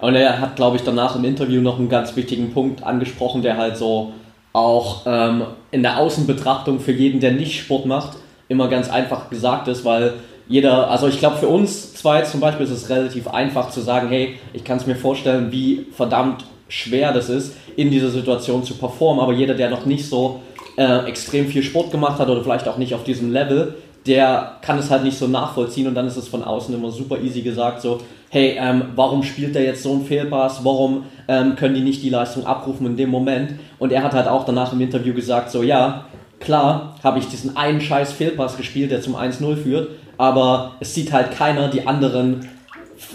Und 0.00 0.14
er 0.14 0.40
hat, 0.40 0.56
glaube 0.56 0.76
ich, 0.76 0.82
danach 0.82 1.16
im 1.16 1.24
Interview 1.24 1.60
noch 1.60 1.78
einen 1.78 1.88
ganz 1.88 2.14
wichtigen 2.14 2.52
Punkt 2.52 2.84
angesprochen, 2.84 3.42
der 3.42 3.56
halt 3.56 3.76
so 3.76 4.12
auch 4.52 5.02
ähm, 5.06 5.42
in 5.70 5.82
der 5.82 5.98
Außenbetrachtung 5.98 6.80
für 6.80 6.92
jeden, 6.92 7.20
der 7.20 7.32
nicht 7.32 7.60
Sport 7.60 7.86
macht, 7.86 8.18
immer 8.48 8.68
ganz 8.68 8.88
einfach 8.88 9.28
gesagt 9.30 9.68
ist, 9.68 9.84
weil 9.84 10.14
jeder, 10.48 10.90
also 10.90 11.08
ich 11.08 11.18
glaube 11.18 11.36
für 11.36 11.48
uns 11.48 11.94
zwei 11.94 12.22
zum 12.22 12.40
Beispiel 12.40 12.64
ist 12.64 12.72
es 12.72 12.88
relativ 12.88 13.28
einfach 13.28 13.70
zu 13.70 13.80
sagen, 13.80 14.08
hey, 14.08 14.36
ich 14.52 14.64
kann 14.64 14.78
es 14.78 14.86
mir 14.86 14.96
vorstellen, 14.96 15.52
wie 15.52 15.86
verdammt 15.92 16.44
schwer 16.68 17.12
das 17.12 17.28
ist, 17.28 17.54
in 17.76 17.90
dieser 17.90 18.10
Situation 18.10 18.64
zu 18.64 18.74
performen, 18.74 19.22
aber 19.22 19.32
jeder, 19.32 19.54
der 19.54 19.68
noch 19.68 19.84
nicht 19.84 20.06
so 20.06 20.40
äh, 20.78 21.06
extrem 21.06 21.48
viel 21.48 21.62
Sport 21.64 21.90
gemacht 21.90 22.20
hat 22.20 22.28
oder 22.28 22.42
vielleicht 22.42 22.68
auch 22.68 22.78
nicht 22.78 22.94
auf 22.94 23.02
diesem 23.02 23.32
Level, 23.32 23.74
der 24.06 24.52
kann 24.62 24.78
es 24.78 24.90
halt 24.90 25.02
nicht 25.02 25.18
so 25.18 25.26
nachvollziehen 25.26 25.88
und 25.88 25.94
dann 25.94 26.06
ist 26.06 26.16
es 26.16 26.28
von 26.28 26.44
außen 26.44 26.74
immer 26.74 26.90
super 26.90 27.18
easy 27.20 27.42
gesagt, 27.42 27.82
so, 27.82 27.98
hey, 28.30 28.56
ähm, 28.58 28.84
warum 28.94 29.24
spielt 29.24 29.56
der 29.56 29.64
jetzt 29.64 29.82
so 29.82 29.92
einen 29.92 30.04
Fehlpass, 30.04 30.64
warum 30.64 31.04
ähm, 31.26 31.56
können 31.56 31.74
die 31.74 31.80
nicht 31.80 32.02
die 32.02 32.10
Leistung 32.10 32.46
abrufen 32.46 32.86
in 32.86 32.96
dem 32.96 33.10
Moment? 33.10 33.54
Und 33.80 33.92
er 33.92 34.04
hat 34.04 34.12
halt 34.12 34.28
auch 34.28 34.44
danach 34.44 34.72
im 34.72 34.80
Interview 34.80 35.12
gesagt, 35.12 35.50
so, 35.50 35.64
ja, 35.64 36.04
klar 36.38 36.94
habe 37.02 37.18
ich 37.18 37.26
diesen 37.26 37.56
einen 37.56 37.80
scheiß 37.80 38.12
Fehlpass 38.12 38.56
gespielt, 38.56 38.92
der 38.92 39.02
zum 39.02 39.16
1-0 39.16 39.56
führt, 39.56 39.90
aber 40.16 40.76
es 40.78 40.94
sieht 40.94 41.12
halt 41.12 41.32
keiner 41.32 41.68
die 41.68 41.86
anderen, 41.86 42.48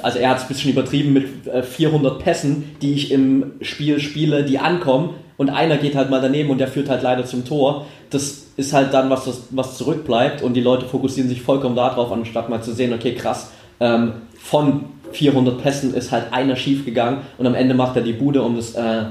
also 0.01 0.19
er 0.19 0.29
hat 0.29 0.37
es 0.37 0.43
ein 0.43 0.47
bisschen 0.47 0.71
übertrieben 0.71 1.13
mit 1.13 1.27
400 1.65 2.19
äh, 2.19 2.23
Pässen, 2.23 2.75
die 2.81 2.93
ich 2.93 3.11
im 3.11 3.53
Spiel 3.61 3.99
spiele, 3.99 4.43
die 4.43 4.59
ankommen 4.59 5.15
und 5.37 5.49
einer 5.49 5.77
geht 5.77 5.95
halt 5.95 6.09
mal 6.09 6.21
daneben 6.21 6.49
und 6.49 6.59
der 6.59 6.67
führt 6.67 6.89
halt 6.89 7.03
leider 7.03 7.25
zum 7.25 7.45
Tor. 7.45 7.85
Das 8.09 8.45
ist 8.55 8.73
halt 8.73 8.93
dann 8.93 9.09
was, 9.09 9.47
was 9.49 9.77
zurückbleibt 9.77 10.41
und 10.41 10.53
die 10.53 10.61
Leute 10.61 10.85
fokussieren 10.85 11.29
sich 11.29 11.41
vollkommen 11.41 11.75
darauf, 11.75 12.11
anstatt 12.11 12.49
mal 12.49 12.61
zu 12.61 12.73
sehen, 12.73 12.93
okay, 12.93 13.13
krass, 13.15 13.51
ähm, 13.79 14.13
von 14.37 14.85
400 15.11 15.61
Pässen 15.61 15.93
ist 15.93 16.11
halt 16.11 16.33
einer 16.33 16.55
schief 16.55 16.85
gegangen 16.85 17.21
und 17.37 17.47
am 17.47 17.55
Ende 17.55 17.75
macht 17.75 17.95
er 17.95 18.03
die 18.03 18.13
Bude, 18.13 18.41
um 18.41 18.55
das 18.55 18.75
äh, 18.75 19.05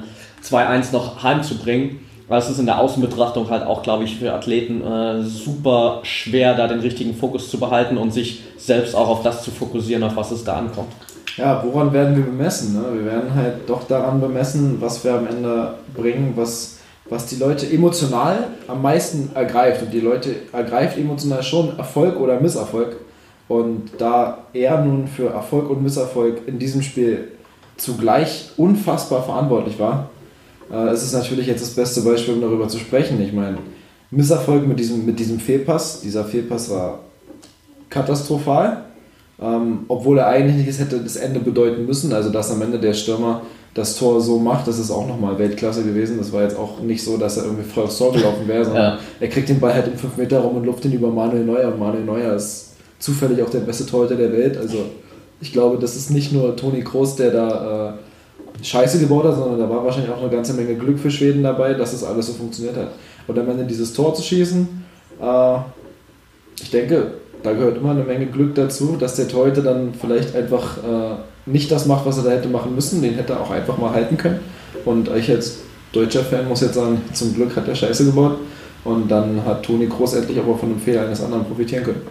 2-1 0.44 0.92
noch 0.92 1.22
heimzubringen. 1.22 2.00
Weil 2.32 2.38
es 2.38 2.48
ist 2.48 2.60
in 2.60 2.64
der 2.64 2.80
Außenbetrachtung 2.80 3.50
halt 3.50 3.66
auch, 3.66 3.82
glaube 3.82 4.04
ich, 4.04 4.16
für 4.16 4.32
Athleten 4.32 4.82
äh, 4.82 5.22
super 5.22 6.00
schwer, 6.02 6.54
da 6.54 6.66
den 6.66 6.80
richtigen 6.80 7.14
Fokus 7.14 7.50
zu 7.50 7.60
behalten 7.60 7.98
und 7.98 8.10
sich 8.10 8.42
selbst 8.56 8.94
auch 8.94 9.06
auf 9.10 9.22
das 9.22 9.42
zu 9.42 9.50
fokussieren, 9.50 10.02
auf 10.02 10.16
was 10.16 10.30
es 10.30 10.42
da 10.42 10.54
ankommt. 10.54 10.88
Ja, 11.36 11.62
woran 11.62 11.92
werden 11.92 12.16
wir 12.16 12.24
bemessen? 12.24 12.72
Ne? 12.72 12.84
Wir 12.94 13.04
werden 13.04 13.34
halt 13.34 13.68
doch 13.68 13.84
daran 13.84 14.18
bemessen, 14.18 14.78
was 14.80 15.04
wir 15.04 15.12
am 15.12 15.26
Ende 15.26 15.74
bringen, 15.94 16.32
was, 16.34 16.78
was 17.10 17.26
die 17.26 17.36
Leute 17.36 17.66
emotional 17.70 18.46
am 18.66 18.80
meisten 18.80 19.28
ergreift. 19.34 19.82
Und 19.82 19.92
die 19.92 20.00
Leute 20.00 20.34
ergreift 20.54 20.96
emotional 20.96 21.42
schon 21.42 21.76
Erfolg 21.76 22.18
oder 22.18 22.40
Misserfolg. 22.40 22.96
Und 23.46 23.90
da 23.98 24.38
er 24.54 24.82
nun 24.82 25.06
für 25.06 25.28
Erfolg 25.28 25.68
und 25.68 25.82
Misserfolg 25.82 26.48
in 26.48 26.58
diesem 26.58 26.80
Spiel 26.80 27.28
zugleich 27.76 28.52
unfassbar 28.56 29.22
verantwortlich 29.22 29.78
war, 29.78 30.08
es 30.76 31.02
ist 31.02 31.12
natürlich 31.12 31.46
jetzt 31.46 31.62
das 31.62 31.70
beste 31.70 32.00
Beispiel, 32.00 32.34
um 32.34 32.40
darüber 32.40 32.66
zu 32.68 32.78
sprechen. 32.78 33.20
Ich 33.20 33.32
meine, 33.32 33.58
Misserfolg 34.10 34.66
mit 34.66 34.78
diesem, 34.78 35.04
mit 35.04 35.18
diesem 35.18 35.40
Fehlpass. 35.40 36.00
Dieser 36.00 36.24
Fehlpass 36.24 36.70
war 36.70 37.00
katastrophal, 37.88 38.84
ähm, 39.40 39.80
obwohl 39.88 40.18
er 40.18 40.28
eigentlich 40.28 40.66
nicht 40.66 40.78
hätte 40.78 40.98
das 40.98 41.16
Ende 41.16 41.40
bedeuten 41.40 41.86
müssen. 41.86 42.12
Also, 42.12 42.30
dass 42.30 42.50
am 42.50 42.62
Ende 42.62 42.78
der 42.78 42.94
Stürmer 42.94 43.42
das 43.74 43.96
Tor 43.96 44.20
so 44.20 44.38
macht, 44.38 44.68
das 44.68 44.78
ist 44.78 44.90
auch 44.90 45.06
nochmal 45.06 45.38
Weltklasse 45.38 45.82
gewesen. 45.82 46.18
Das 46.18 46.30
war 46.32 46.42
jetzt 46.42 46.58
auch 46.58 46.80
nicht 46.80 47.02
so, 47.02 47.16
dass 47.16 47.38
er 47.38 47.44
irgendwie 47.44 47.64
voll 47.64 47.84
aufs 47.84 47.98
Tor 47.98 48.12
gelaufen 48.12 48.46
wäre, 48.46 48.64
sondern 48.64 48.94
ja. 48.94 48.98
er 49.20 49.28
kriegt 49.28 49.48
den 49.48 49.60
Ball 49.60 49.72
halt 49.72 49.88
im 49.88 49.96
5 49.96 50.18
Meter 50.18 50.40
rum 50.40 50.56
und 50.56 50.64
luft 50.64 50.84
ihn 50.84 50.92
über 50.92 51.10
Manuel 51.10 51.44
Neuer. 51.44 51.72
Und 51.72 51.78
Manuel 51.78 52.04
Neuer 52.04 52.34
ist 52.34 52.74
zufällig 52.98 53.42
auch 53.42 53.50
der 53.50 53.60
beste 53.60 53.86
Torhüter 53.86 54.16
der 54.16 54.32
Welt. 54.32 54.58
Also, 54.58 54.76
ich 55.40 55.52
glaube, 55.52 55.78
das 55.78 55.96
ist 55.96 56.10
nicht 56.10 56.32
nur 56.32 56.54
Toni 56.56 56.82
Kroos, 56.82 57.16
der 57.16 57.30
da. 57.30 57.90
Äh, 57.90 58.11
Scheiße 58.62 59.00
gebaut 59.00 59.24
hat, 59.24 59.36
sondern 59.36 59.58
da 59.58 59.68
war 59.68 59.84
wahrscheinlich 59.84 60.10
auch 60.10 60.20
eine 60.20 60.30
ganze 60.30 60.54
Menge 60.54 60.74
Glück 60.76 60.98
für 60.98 61.10
Schweden 61.10 61.42
dabei, 61.42 61.74
dass 61.74 61.92
das 61.92 62.04
alles 62.04 62.28
so 62.28 62.32
funktioniert 62.34 62.76
hat. 62.76 62.92
Und 63.26 63.38
am 63.38 63.48
Ende 63.48 63.64
dieses 63.64 63.92
Tor 63.92 64.14
zu 64.14 64.22
schießen, 64.22 64.68
äh, 65.20 65.56
ich 66.60 66.70
denke, 66.70 67.12
da 67.42 67.52
gehört 67.52 67.78
immer 67.78 67.90
eine 67.90 68.04
Menge 68.04 68.26
Glück 68.26 68.54
dazu, 68.54 68.96
dass 68.98 69.16
der 69.16 69.26
Torhüter 69.26 69.62
dann 69.62 69.92
vielleicht 69.94 70.34
einfach 70.36 70.78
äh, 70.78 71.50
nicht 71.50 71.70
das 71.72 71.86
macht, 71.86 72.06
was 72.06 72.18
er 72.18 72.24
da 72.24 72.30
hätte 72.30 72.48
machen 72.48 72.74
müssen. 72.74 73.02
Den 73.02 73.14
hätte 73.14 73.32
er 73.32 73.40
auch 73.40 73.50
einfach 73.50 73.78
mal 73.78 73.92
halten 73.92 74.16
können. 74.16 74.40
Und 74.84 75.10
ich 75.16 75.28
als 75.28 75.58
deutscher 75.92 76.22
Fan 76.22 76.48
muss 76.48 76.60
jetzt 76.60 76.74
sagen, 76.74 77.02
zum 77.12 77.34
Glück 77.34 77.56
hat 77.56 77.66
er 77.66 77.74
Scheiße 77.74 78.04
gebaut. 78.04 78.38
Und 78.84 79.10
dann 79.10 79.44
hat 79.44 79.64
Toni 79.64 79.86
Groß 79.86 80.14
endlich 80.14 80.38
aber 80.38 80.56
von 80.56 80.68
dem 80.68 80.80
Fehler 80.80 81.02
eines 81.02 81.22
anderen 81.22 81.44
profitieren 81.44 81.84
können. 81.84 82.02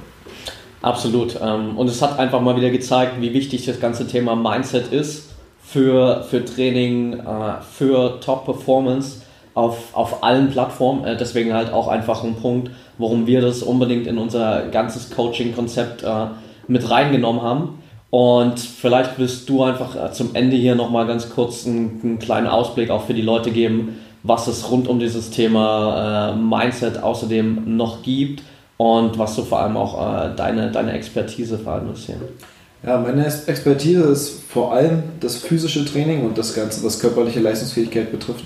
Absolut. 0.81 1.38
Ähm, 1.41 1.77
und 1.77 1.88
es 1.88 2.01
hat 2.01 2.20
einfach 2.20 2.41
mal 2.41 2.55
wieder 2.55 2.70
gezeigt, 2.70 3.13
wie 3.20 3.34
wichtig 3.34 3.65
das 3.65 3.79
ganze 3.79 4.08
Thema 4.08 4.36
Mindset 4.36 4.91
ist 4.91 5.31
für, 5.72 6.24
für 6.30 6.44
Training, 6.44 7.13
äh, 7.13 7.62
für 7.62 8.20
Top-Performance 8.20 9.22
auf, 9.54 9.96
auf 9.96 10.22
allen 10.22 10.50
Plattformen. 10.51 11.06
Äh, 11.06 11.16
deswegen 11.16 11.54
halt 11.54 11.72
auch 11.72 11.88
einfach 11.88 12.25
ein 12.25 12.36
Punkt, 12.36 12.72
warum 12.98 13.25
wir 13.25 13.40
das 13.40 13.63
unbedingt 13.63 14.06
in 14.06 14.18
unser 14.18 14.63
ganzes 14.68 15.12
Coaching-Konzept 15.12 16.04
äh, 16.04 16.25
mit 16.68 16.90
reingenommen 16.90 17.42
haben. 17.42 17.80
Und 18.10 18.60
vielleicht 18.60 19.18
willst 19.18 19.48
du 19.48 19.63
einfach 19.63 20.12
zum 20.12 20.36
Ende 20.36 20.58
hier 20.58 20.75
nochmal 20.75 21.08
ganz 21.08 21.30
kurz 21.30 21.66
einen, 21.66 22.01
einen, 22.04 22.20
kleinen 22.20 22.48
Ausblick 22.48 22.90
auch 22.90 23.06
für 23.06 23.13
die 23.13 23.22
Leute 23.22 23.51
geben, 23.51 24.01
was 24.24 24.48
es 24.48 24.70
rund 24.70 24.90
um 24.90 25.00
dieses 25.00 25.30
Thema 25.30 26.34
Mindset 26.34 27.01
außerdem 27.01 27.78
noch 27.78 28.04
gibt 28.04 28.44
und 28.75 29.18
was 29.18 29.38
so 29.38 29.44
vor 29.44 29.62
allem 29.62 29.78
auch 29.78 30.36
deine, 30.36 30.72
deine 30.72 30.92
Expertise 30.92 31.58
vor 31.58 31.72
allem 31.72 31.94
ist 31.94 32.08
hier. 32.08 32.18
Ja, 32.84 32.98
meine 32.98 33.26
Expertise 33.26 34.02
ist 34.06 34.42
vor 34.50 34.74
allem 34.74 35.04
das 35.20 35.36
physische 35.36 35.86
Training 35.86 36.26
und 36.26 36.36
das 36.38 36.56
Ganze, 36.56 36.84
was 36.84 37.00
körperliche 37.00 37.40
Leistungsfähigkeit 37.40 38.12
betrifft. 38.12 38.46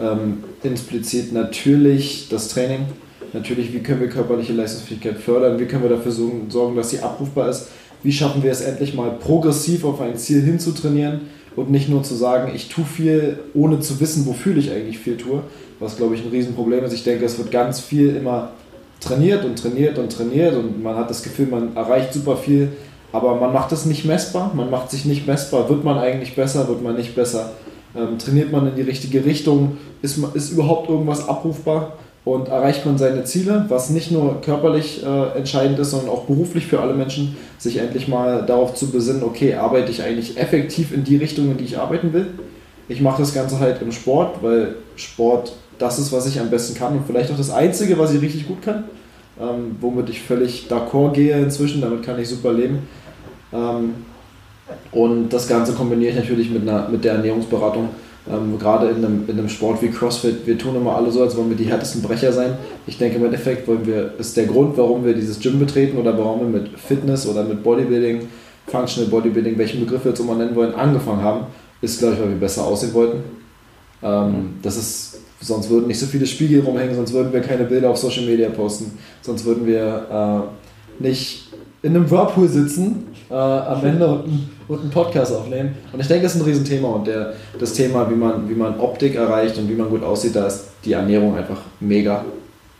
Ähm, 0.00 0.44
implizit 0.62 1.32
natürlich 1.32 2.28
das 2.30 2.48
Training. 2.48 2.86
Natürlich, 3.34 3.74
wie 3.74 3.80
können 3.80 4.00
wir 4.00 4.08
körperliche 4.08 4.54
Leistungsfähigkeit 4.54 5.18
fördern? 5.18 5.58
Wie 5.58 5.66
können 5.66 5.82
wir 5.82 5.90
dafür 5.90 6.12
sorgen, 6.12 6.74
dass 6.74 6.88
sie 6.88 7.00
abrufbar 7.00 7.50
ist? 7.50 7.68
Wie 8.02 8.12
schaffen 8.12 8.42
wir 8.42 8.50
es 8.50 8.62
endlich 8.62 8.94
mal 8.94 9.10
progressiv 9.10 9.84
auf 9.84 10.00
ein 10.00 10.16
Ziel 10.16 10.40
hinzutrainieren 10.40 11.22
und 11.54 11.70
nicht 11.70 11.90
nur 11.90 12.02
zu 12.02 12.14
sagen, 12.14 12.52
ich 12.54 12.68
tue 12.68 12.84
viel, 12.84 13.38
ohne 13.52 13.80
zu 13.80 14.00
wissen, 14.00 14.24
wofür 14.24 14.56
ich 14.56 14.70
eigentlich 14.70 14.98
viel 14.98 15.18
tue, 15.18 15.42
was 15.80 15.98
glaube 15.98 16.14
ich 16.14 16.22
ein 16.22 16.30
Riesenproblem 16.30 16.84
ist. 16.84 16.94
Ich 16.94 17.04
denke, 17.04 17.26
es 17.26 17.36
wird 17.36 17.50
ganz 17.50 17.80
viel 17.80 18.16
immer 18.16 18.52
trainiert 19.00 19.44
und 19.44 19.58
trainiert 19.58 19.98
und 19.98 20.10
trainiert 20.10 20.54
und 20.54 20.82
man 20.82 20.96
hat 20.96 21.10
das 21.10 21.22
Gefühl, 21.22 21.46
man 21.46 21.76
erreicht 21.76 22.14
super 22.14 22.36
viel, 22.36 22.70
aber 23.12 23.36
man 23.36 23.52
macht 23.52 23.72
es 23.72 23.86
nicht 23.86 24.04
messbar, 24.04 24.52
man 24.54 24.70
macht 24.70 24.90
sich 24.90 25.04
nicht 25.04 25.26
messbar. 25.26 25.68
Wird 25.68 25.84
man 25.84 25.98
eigentlich 25.98 26.34
besser, 26.34 26.68
wird 26.68 26.82
man 26.82 26.96
nicht 26.96 27.14
besser? 27.14 27.52
Ähm, 27.96 28.18
trainiert 28.18 28.52
man 28.52 28.66
in 28.68 28.74
die 28.74 28.82
richtige 28.82 29.24
Richtung? 29.24 29.78
Ist, 30.02 30.18
ist 30.34 30.50
überhaupt 30.50 30.88
irgendwas 30.88 31.28
abrufbar? 31.28 31.94
Und 32.24 32.48
erreicht 32.48 32.84
man 32.84 32.98
seine 32.98 33.22
Ziele, 33.22 33.66
was 33.68 33.90
nicht 33.90 34.10
nur 34.10 34.40
körperlich 34.40 35.00
äh, 35.04 35.38
entscheidend 35.38 35.78
ist, 35.78 35.92
sondern 35.92 36.08
auch 36.08 36.24
beruflich 36.24 36.66
für 36.66 36.80
alle 36.80 36.92
Menschen, 36.92 37.36
sich 37.56 37.76
endlich 37.76 38.08
mal 38.08 38.44
darauf 38.44 38.74
zu 38.74 38.90
besinnen, 38.90 39.22
okay, 39.22 39.54
arbeite 39.54 39.92
ich 39.92 40.02
eigentlich 40.02 40.36
effektiv 40.36 40.92
in 40.92 41.04
die 41.04 41.16
Richtung, 41.16 41.52
in 41.52 41.56
die 41.56 41.64
ich 41.64 41.78
arbeiten 41.78 42.12
will? 42.12 42.26
Ich 42.88 43.00
mache 43.00 43.22
das 43.22 43.32
Ganze 43.32 43.60
halt 43.60 43.80
im 43.80 43.92
Sport, 43.92 44.42
weil 44.42 44.74
Sport 44.96 45.52
das 45.78 46.00
ist, 46.00 46.10
was 46.10 46.26
ich 46.26 46.40
am 46.40 46.50
besten 46.50 46.76
kann 46.76 46.96
und 46.96 47.06
vielleicht 47.06 47.30
auch 47.30 47.36
das 47.36 47.50
Einzige, 47.50 47.96
was 47.96 48.12
ich 48.12 48.20
richtig 48.20 48.48
gut 48.48 48.60
kann 48.60 48.84
ähm, 49.40 49.76
womit 49.80 50.08
ich 50.10 50.22
völlig 50.22 50.66
d'accord 50.70 51.12
gehe 51.12 51.38
inzwischen, 51.38 51.80
damit 51.80 52.02
kann 52.02 52.18
ich 52.18 52.28
super 52.28 52.52
leben. 52.52 52.80
Ähm, 53.52 53.94
und 54.92 55.28
das 55.28 55.48
Ganze 55.48 55.72
kombiniere 55.74 56.10
ich 56.10 56.16
natürlich 56.16 56.50
mit, 56.50 56.62
einer, 56.62 56.88
mit 56.88 57.04
der 57.04 57.14
Ernährungsberatung. 57.14 57.90
Ähm, 58.28 58.58
gerade 58.58 58.88
in 58.88 59.04
einem, 59.04 59.24
in 59.28 59.38
einem 59.38 59.48
Sport 59.48 59.82
wie 59.82 59.88
CrossFit, 59.88 60.46
wir 60.46 60.58
tun 60.58 60.74
immer 60.74 60.96
alle 60.96 61.12
so, 61.12 61.22
als 61.22 61.36
wollen 61.36 61.48
wir 61.48 61.56
die 61.56 61.70
härtesten 61.70 62.02
Brecher 62.02 62.32
sein. 62.32 62.56
Ich 62.86 62.98
denke 62.98 63.18
im 63.18 63.24
Endeffekt 63.24 63.68
wollen 63.68 63.86
wir, 63.86 64.14
ist 64.18 64.36
der 64.36 64.46
Grund, 64.46 64.76
warum 64.76 65.04
wir 65.04 65.14
dieses 65.14 65.38
Gym 65.38 65.60
betreten 65.60 65.96
oder 65.96 66.18
warum 66.18 66.40
wir 66.40 66.60
mit 66.60 66.78
Fitness 66.78 67.28
oder 67.28 67.44
mit 67.44 67.62
Bodybuilding, 67.62 68.26
Functional 68.66 69.10
Bodybuilding, 69.10 69.56
welchen 69.58 69.80
Begriff 69.80 70.04
wir 70.04 70.10
jetzt 70.10 70.20
immer 70.20 70.34
nennen 70.34 70.56
wollen, 70.56 70.74
angefangen 70.74 71.22
haben, 71.22 71.46
ist, 71.80 72.00
glaube 72.00 72.14
ich, 72.14 72.20
weil 72.20 72.30
wir 72.30 72.36
besser 72.36 72.64
aussehen 72.64 72.94
wollten. 72.94 73.22
Ähm, 74.02 74.56
das 74.60 74.76
ist 74.76 75.05
Sonst 75.46 75.70
würden 75.70 75.86
nicht 75.86 76.00
so 76.00 76.06
viele 76.06 76.26
Spiegel 76.26 76.60
rumhängen, 76.60 76.96
sonst 76.96 77.12
würden 77.12 77.32
wir 77.32 77.40
keine 77.40 77.64
Bilder 77.64 77.90
auf 77.90 77.98
Social 77.98 78.24
Media 78.24 78.48
posten, 78.48 78.98
sonst 79.22 79.44
würden 79.44 79.64
wir 79.64 80.50
äh, 81.00 81.02
nicht 81.02 81.52
in 81.82 81.94
einem 81.94 82.10
Whirlpool 82.10 82.48
sitzen 82.48 83.06
äh, 83.30 83.34
am 83.34 83.84
Ende 83.84 84.08
und, 84.08 84.48
und, 84.66 84.80
einen 84.80 84.90
Podcast 84.90 85.32
aufnehmen. 85.32 85.76
Und 85.92 86.00
ich 86.00 86.08
denke, 86.08 86.24
das 86.24 86.34
ist 86.34 86.40
ein 86.40 86.44
Riesenthema 86.44 86.88
und 86.88 87.06
der, 87.06 87.34
das 87.60 87.74
Thema, 87.74 88.10
wie 88.10 88.16
man, 88.16 88.48
wie 88.48 88.54
man 88.54 88.80
Optik 88.80 89.14
erreicht 89.14 89.56
und 89.56 89.68
wie 89.68 89.74
man 89.74 89.88
gut 89.88 90.02
aussieht, 90.02 90.34
da 90.34 90.48
ist 90.48 90.64
die 90.84 90.94
Ernährung 90.94 91.36
einfach 91.36 91.60
mega, 91.78 92.24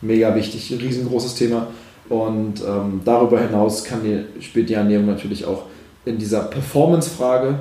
mega 0.01 0.35
wichtig, 0.35 0.69
ein 0.71 0.79
riesengroßes 0.79 1.35
Thema. 1.35 1.67
Und 2.09 2.61
ähm, 2.67 2.99
darüber 3.05 3.39
hinaus 3.39 3.85
die, 4.03 4.41
spielt 4.41 4.67
die 4.67 4.73
Ernährung 4.73 5.05
natürlich 5.05 5.45
auch 5.45 5.63
in 6.03 6.17
dieser 6.17 6.41
Performance-Frage, 6.41 7.59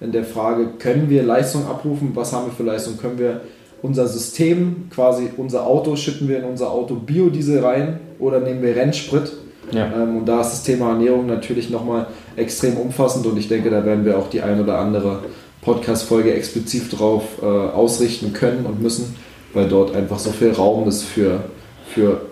in 0.00 0.10
der 0.10 0.24
Frage, 0.24 0.70
können 0.78 1.08
wir 1.08 1.22
Leistung 1.22 1.66
abrufen, 1.66 2.10
was 2.14 2.32
haben 2.32 2.46
wir 2.46 2.52
für 2.52 2.64
Leistung, 2.64 2.96
können 2.96 3.18
wir 3.18 3.42
unser 3.82 4.06
System, 4.06 4.88
quasi 4.90 5.30
unser 5.36 5.66
Auto, 5.66 5.96
schütten 5.96 6.28
wir 6.28 6.38
in 6.38 6.44
unser 6.44 6.70
Auto 6.70 6.94
Biodiesel 6.94 7.64
rein 7.64 8.00
oder 8.18 8.40
nehmen 8.40 8.62
wir 8.62 8.76
Rennsprit. 8.76 9.32
Ja. 9.72 9.86
Ähm, 9.86 10.18
und 10.18 10.26
da 10.26 10.40
ist 10.40 10.50
das 10.50 10.62
Thema 10.62 10.90
Ernährung 10.90 11.26
natürlich 11.26 11.70
nochmal 11.70 12.06
extrem 12.36 12.76
umfassend 12.76 13.26
und 13.26 13.36
ich 13.38 13.48
denke, 13.48 13.70
da 13.70 13.84
werden 13.84 14.04
wir 14.04 14.18
auch 14.18 14.28
die 14.28 14.42
ein 14.42 14.60
oder 14.60 14.78
andere 14.78 15.20
Podcast-Folge 15.62 16.32
explizit 16.34 16.98
drauf 16.98 17.24
äh, 17.42 17.44
ausrichten 17.44 18.32
können 18.32 18.66
und 18.66 18.82
müssen, 18.82 19.14
weil 19.52 19.68
dort 19.68 19.94
einfach 19.94 20.18
so 20.18 20.30
viel 20.30 20.52
Raum 20.52 20.88
ist 20.88 21.04
für, 21.04 21.44
für 21.86 22.22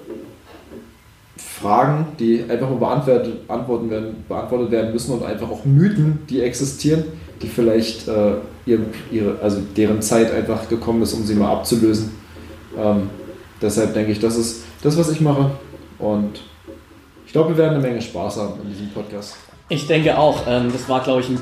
Fragen, 1.37 2.07
die 2.19 2.45
einfach 2.49 2.71
mal 2.71 2.76
beantwortet, 2.78 3.47
beantwortet, 3.47 3.90
werden, 3.90 4.25
beantwortet 4.28 4.71
werden 4.71 4.93
müssen 4.93 5.12
und 5.12 5.25
einfach 5.25 5.50
auch 5.50 5.64
Mythen, 5.64 6.21
die 6.31 6.43
existieren, 6.43 7.05
die 7.43 7.49
vielleicht 7.49 8.09
äh, 8.09 8.35
ihre, 8.68 8.82
ihre, 9.10 9.38
also 9.42 9.60
deren 9.76 10.02
Zeit 10.02 10.32
einfach 10.32 10.68
gekommen 10.68 11.02
ist, 11.02 11.14
um 11.14 11.25
sie 11.25 11.34
mal 11.34 11.50
abzulösen. 11.50 12.12
Ähm, 12.76 13.10
deshalb 13.60 13.94
denke 13.94 14.12
ich, 14.12 14.20
das 14.20 14.37
ist 14.37 14.64
das, 14.82 14.96
was 14.96 15.10
ich 15.10 15.20
mache. 15.20 15.50
Und 15.98 16.40
ich 17.26 17.32
glaube, 17.32 17.50
wir 17.50 17.58
werden 17.58 17.75
eine 17.75 17.82
Menge 17.82 18.00
Spaß 18.00 18.37
haben 18.37 18.60
in 18.62 18.70
diesem 18.70 18.90
Podcast. 18.90 19.37
Ich 19.68 19.87
denke 19.87 20.16
auch. 20.16 20.42
Ähm, 20.46 20.70
das 20.72 20.88
war, 20.88 21.02
glaube 21.02 21.20
ich, 21.20 21.28
ein 21.28 21.40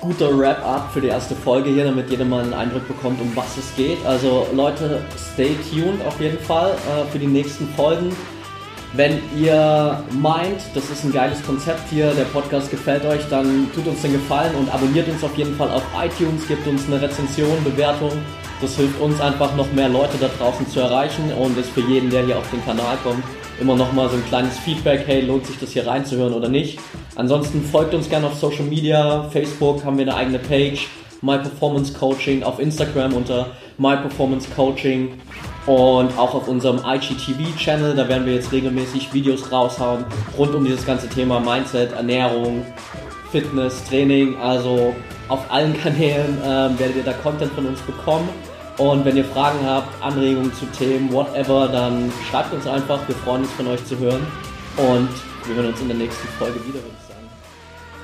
guter 0.00 0.38
Wrap-up 0.38 0.92
für 0.92 1.00
die 1.00 1.08
erste 1.08 1.34
Folge 1.34 1.70
hier, 1.70 1.84
damit 1.84 2.10
jeder 2.10 2.24
mal 2.24 2.42
einen 2.42 2.54
Eindruck 2.54 2.86
bekommt, 2.86 3.20
um 3.20 3.32
was 3.34 3.56
es 3.58 3.74
geht. 3.76 3.98
Also 4.06 4.46
Leute, 4.54 5.00
stay 5.34 5.56
tuned 5.70 6.04
auf 6.06 6.20
jeden 6.20 6.38
Fall 6.38 6.70
äh, 6.70 7.10
für 7.10 7.18
die 7.18 7.26
nächsten 7.26 7.66
Folgen. 7.70 8.14
Wenn 8.92 9.20
ihr 9.36 10.02
meint, 10.10 10.60
das 10.74 10.88
ist 10.90 11.04
ein 11.04 11.12
geiles 11.12 11.44
Konzept 11.44 11.90
hier, 11.90 12.12
der 12.12 12.24
Podcast 12.24 12.70
gefällt 12.70 13.04
euch, 13.04 13.20
dann 13.28 13.68
tut 13.74 13.86
uns 13.86 14.00
den 14.02 14.12
Gefallen 14.12 14.54
und 14.54 14.72
abonniert 14.72 15.08
uns 15.08 15.22
auf 15.22 15.36
jeden 15.36 15.54
Fall 15.56 15.70
auf 15.70 15.82
iTunes, 16.02 16.46
gebt 16.48 16.66
uns 16.66 16.86
eine 16.86 17.02
Rezension, 17.02 17.62
Bewertung. 17.64 18.12
Das 18.60 18.76
hilft 18.76 18.98
uns 19.00 19.20
einfach 19.20 19.54
noch 19.54 19.70
mehr 19.72 19.88
Leute 19.88 20.16
da 20.18 20.28
draußen 20.38 20.66
zu 20.68 20.80
erreichen 20.80 21.30
und 21.34 21.58
ist 21.58 21.70
für 21.70 21.82
jeden, 21.82 22.08
der 22.08 22.24
hier 22.24 22.38
auf 22.38 22.50
den 22.50 22.64
Kanal 22.64 22.96
kommt, 23.02 23.22
immer 23.60 23.76
noch 23.76 23.92
mal 23.92 24.08
so 24.08 24.16
ein 24.16 24.24
kleines 24.26 24.58
Feedback, 24.58 25.02
hey, 25.06 25.20
lohnt 25.20 25.46
sich 25.46 25.58
das 25.58 25.72
hier 25.72 25.86
reinzuhören 25.86 26.32
oder 26.32 26.48
nicht. 26.48 26.78
Ansonsten 27.16 27.62
folgt 27.62 27.92
uns 27.92 28.08
gerne 28.08 28.28
auf 28.28 28.34
Social 28.34 28.64
Media, 28.64 29.28
Facebook 29.30 29.84
haben 29.84 29.98
wir 29.98 30.06
eine 30.06 30.14
eigene 30.14 30.38
Page, 30.38 30.88
My 31.22 31.38
Performance 31.38 31.92
Coaching, 31.92 32.42
auf 32.42 32.58
Instagram 32.58 33.14
unter 33.14 33.46
My 33.78 33.96
Performance 33.96 34.48
Coaching 34.54 35.14
und 35.66 36.16
auch 36.16 36.34
auf 36.34 36.48
unserem 36.48 36.80
IGTV-Channel, 36.84 37.94
da 37.96 38.08
werden 38.08 38.26
wir 38.26 38.34
jetzt 38.34 38.52
regelmäßig 38.52 39.12
Videos 39.12 39.50
raushauen 39.50 40.04
rund 40.38 40.54
um 40.54 40.64
dieses 40.64 40.86
ganze 40.86 41.08
Thema 41.08 41.40
Mindset, 41.40 41.92
Ernährung, 41.92 42.64
Fitness, 43.32 43.82
Training, 43.84 44.36
also 44.36 44.94
auf 45.28 45.50
allen 45.50 45.76
Kanälen 45.82 46.38
äh, 46.42 46.78
werdet 46.78 46.96
ihr 46.96 47.04
da 47.04 47.12
Content 47.12 47.52
von 47.52 47.66
uns 47.66 47.80
bekommen. 47.80 48.28
Und 48.78 49.04
wenn 49.04 49.16
ihr 49.16 49.24
Fragen 49.24 49.58
habt, 49.64 49.88
Anregungen 50.02 50.52
zu 50.54 50.66
Themen, 50.66 51.10
whatever, 51.10 51.66
dann 51.68 52.12
schreibt 52.30 52.52
uns 52.52 52.66
einfach. 52.66 53.00
Wir 53.08 53.16
freuen 53.16 53.42
uns 53.42 53.52
von 53.52 53.66
euch 53.68 53.84
zu 53.86 53.98
hören. 53.98 54.26
Und 54.76 55.08
wir 55.46 55.54
hören 55.54 55.68
uns 55.68 55.80
in 55.80 55.88
der 55.88 55.96
nächsten 55.96 56.28
Folge 56.38 56.56
wieder, 56.56 56.74
würde 56.74 56.96
ich 57.00 57.08
sagen. 57.08 57.28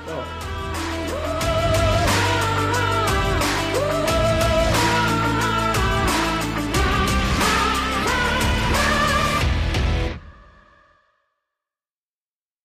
Ciao. 0.07 0.42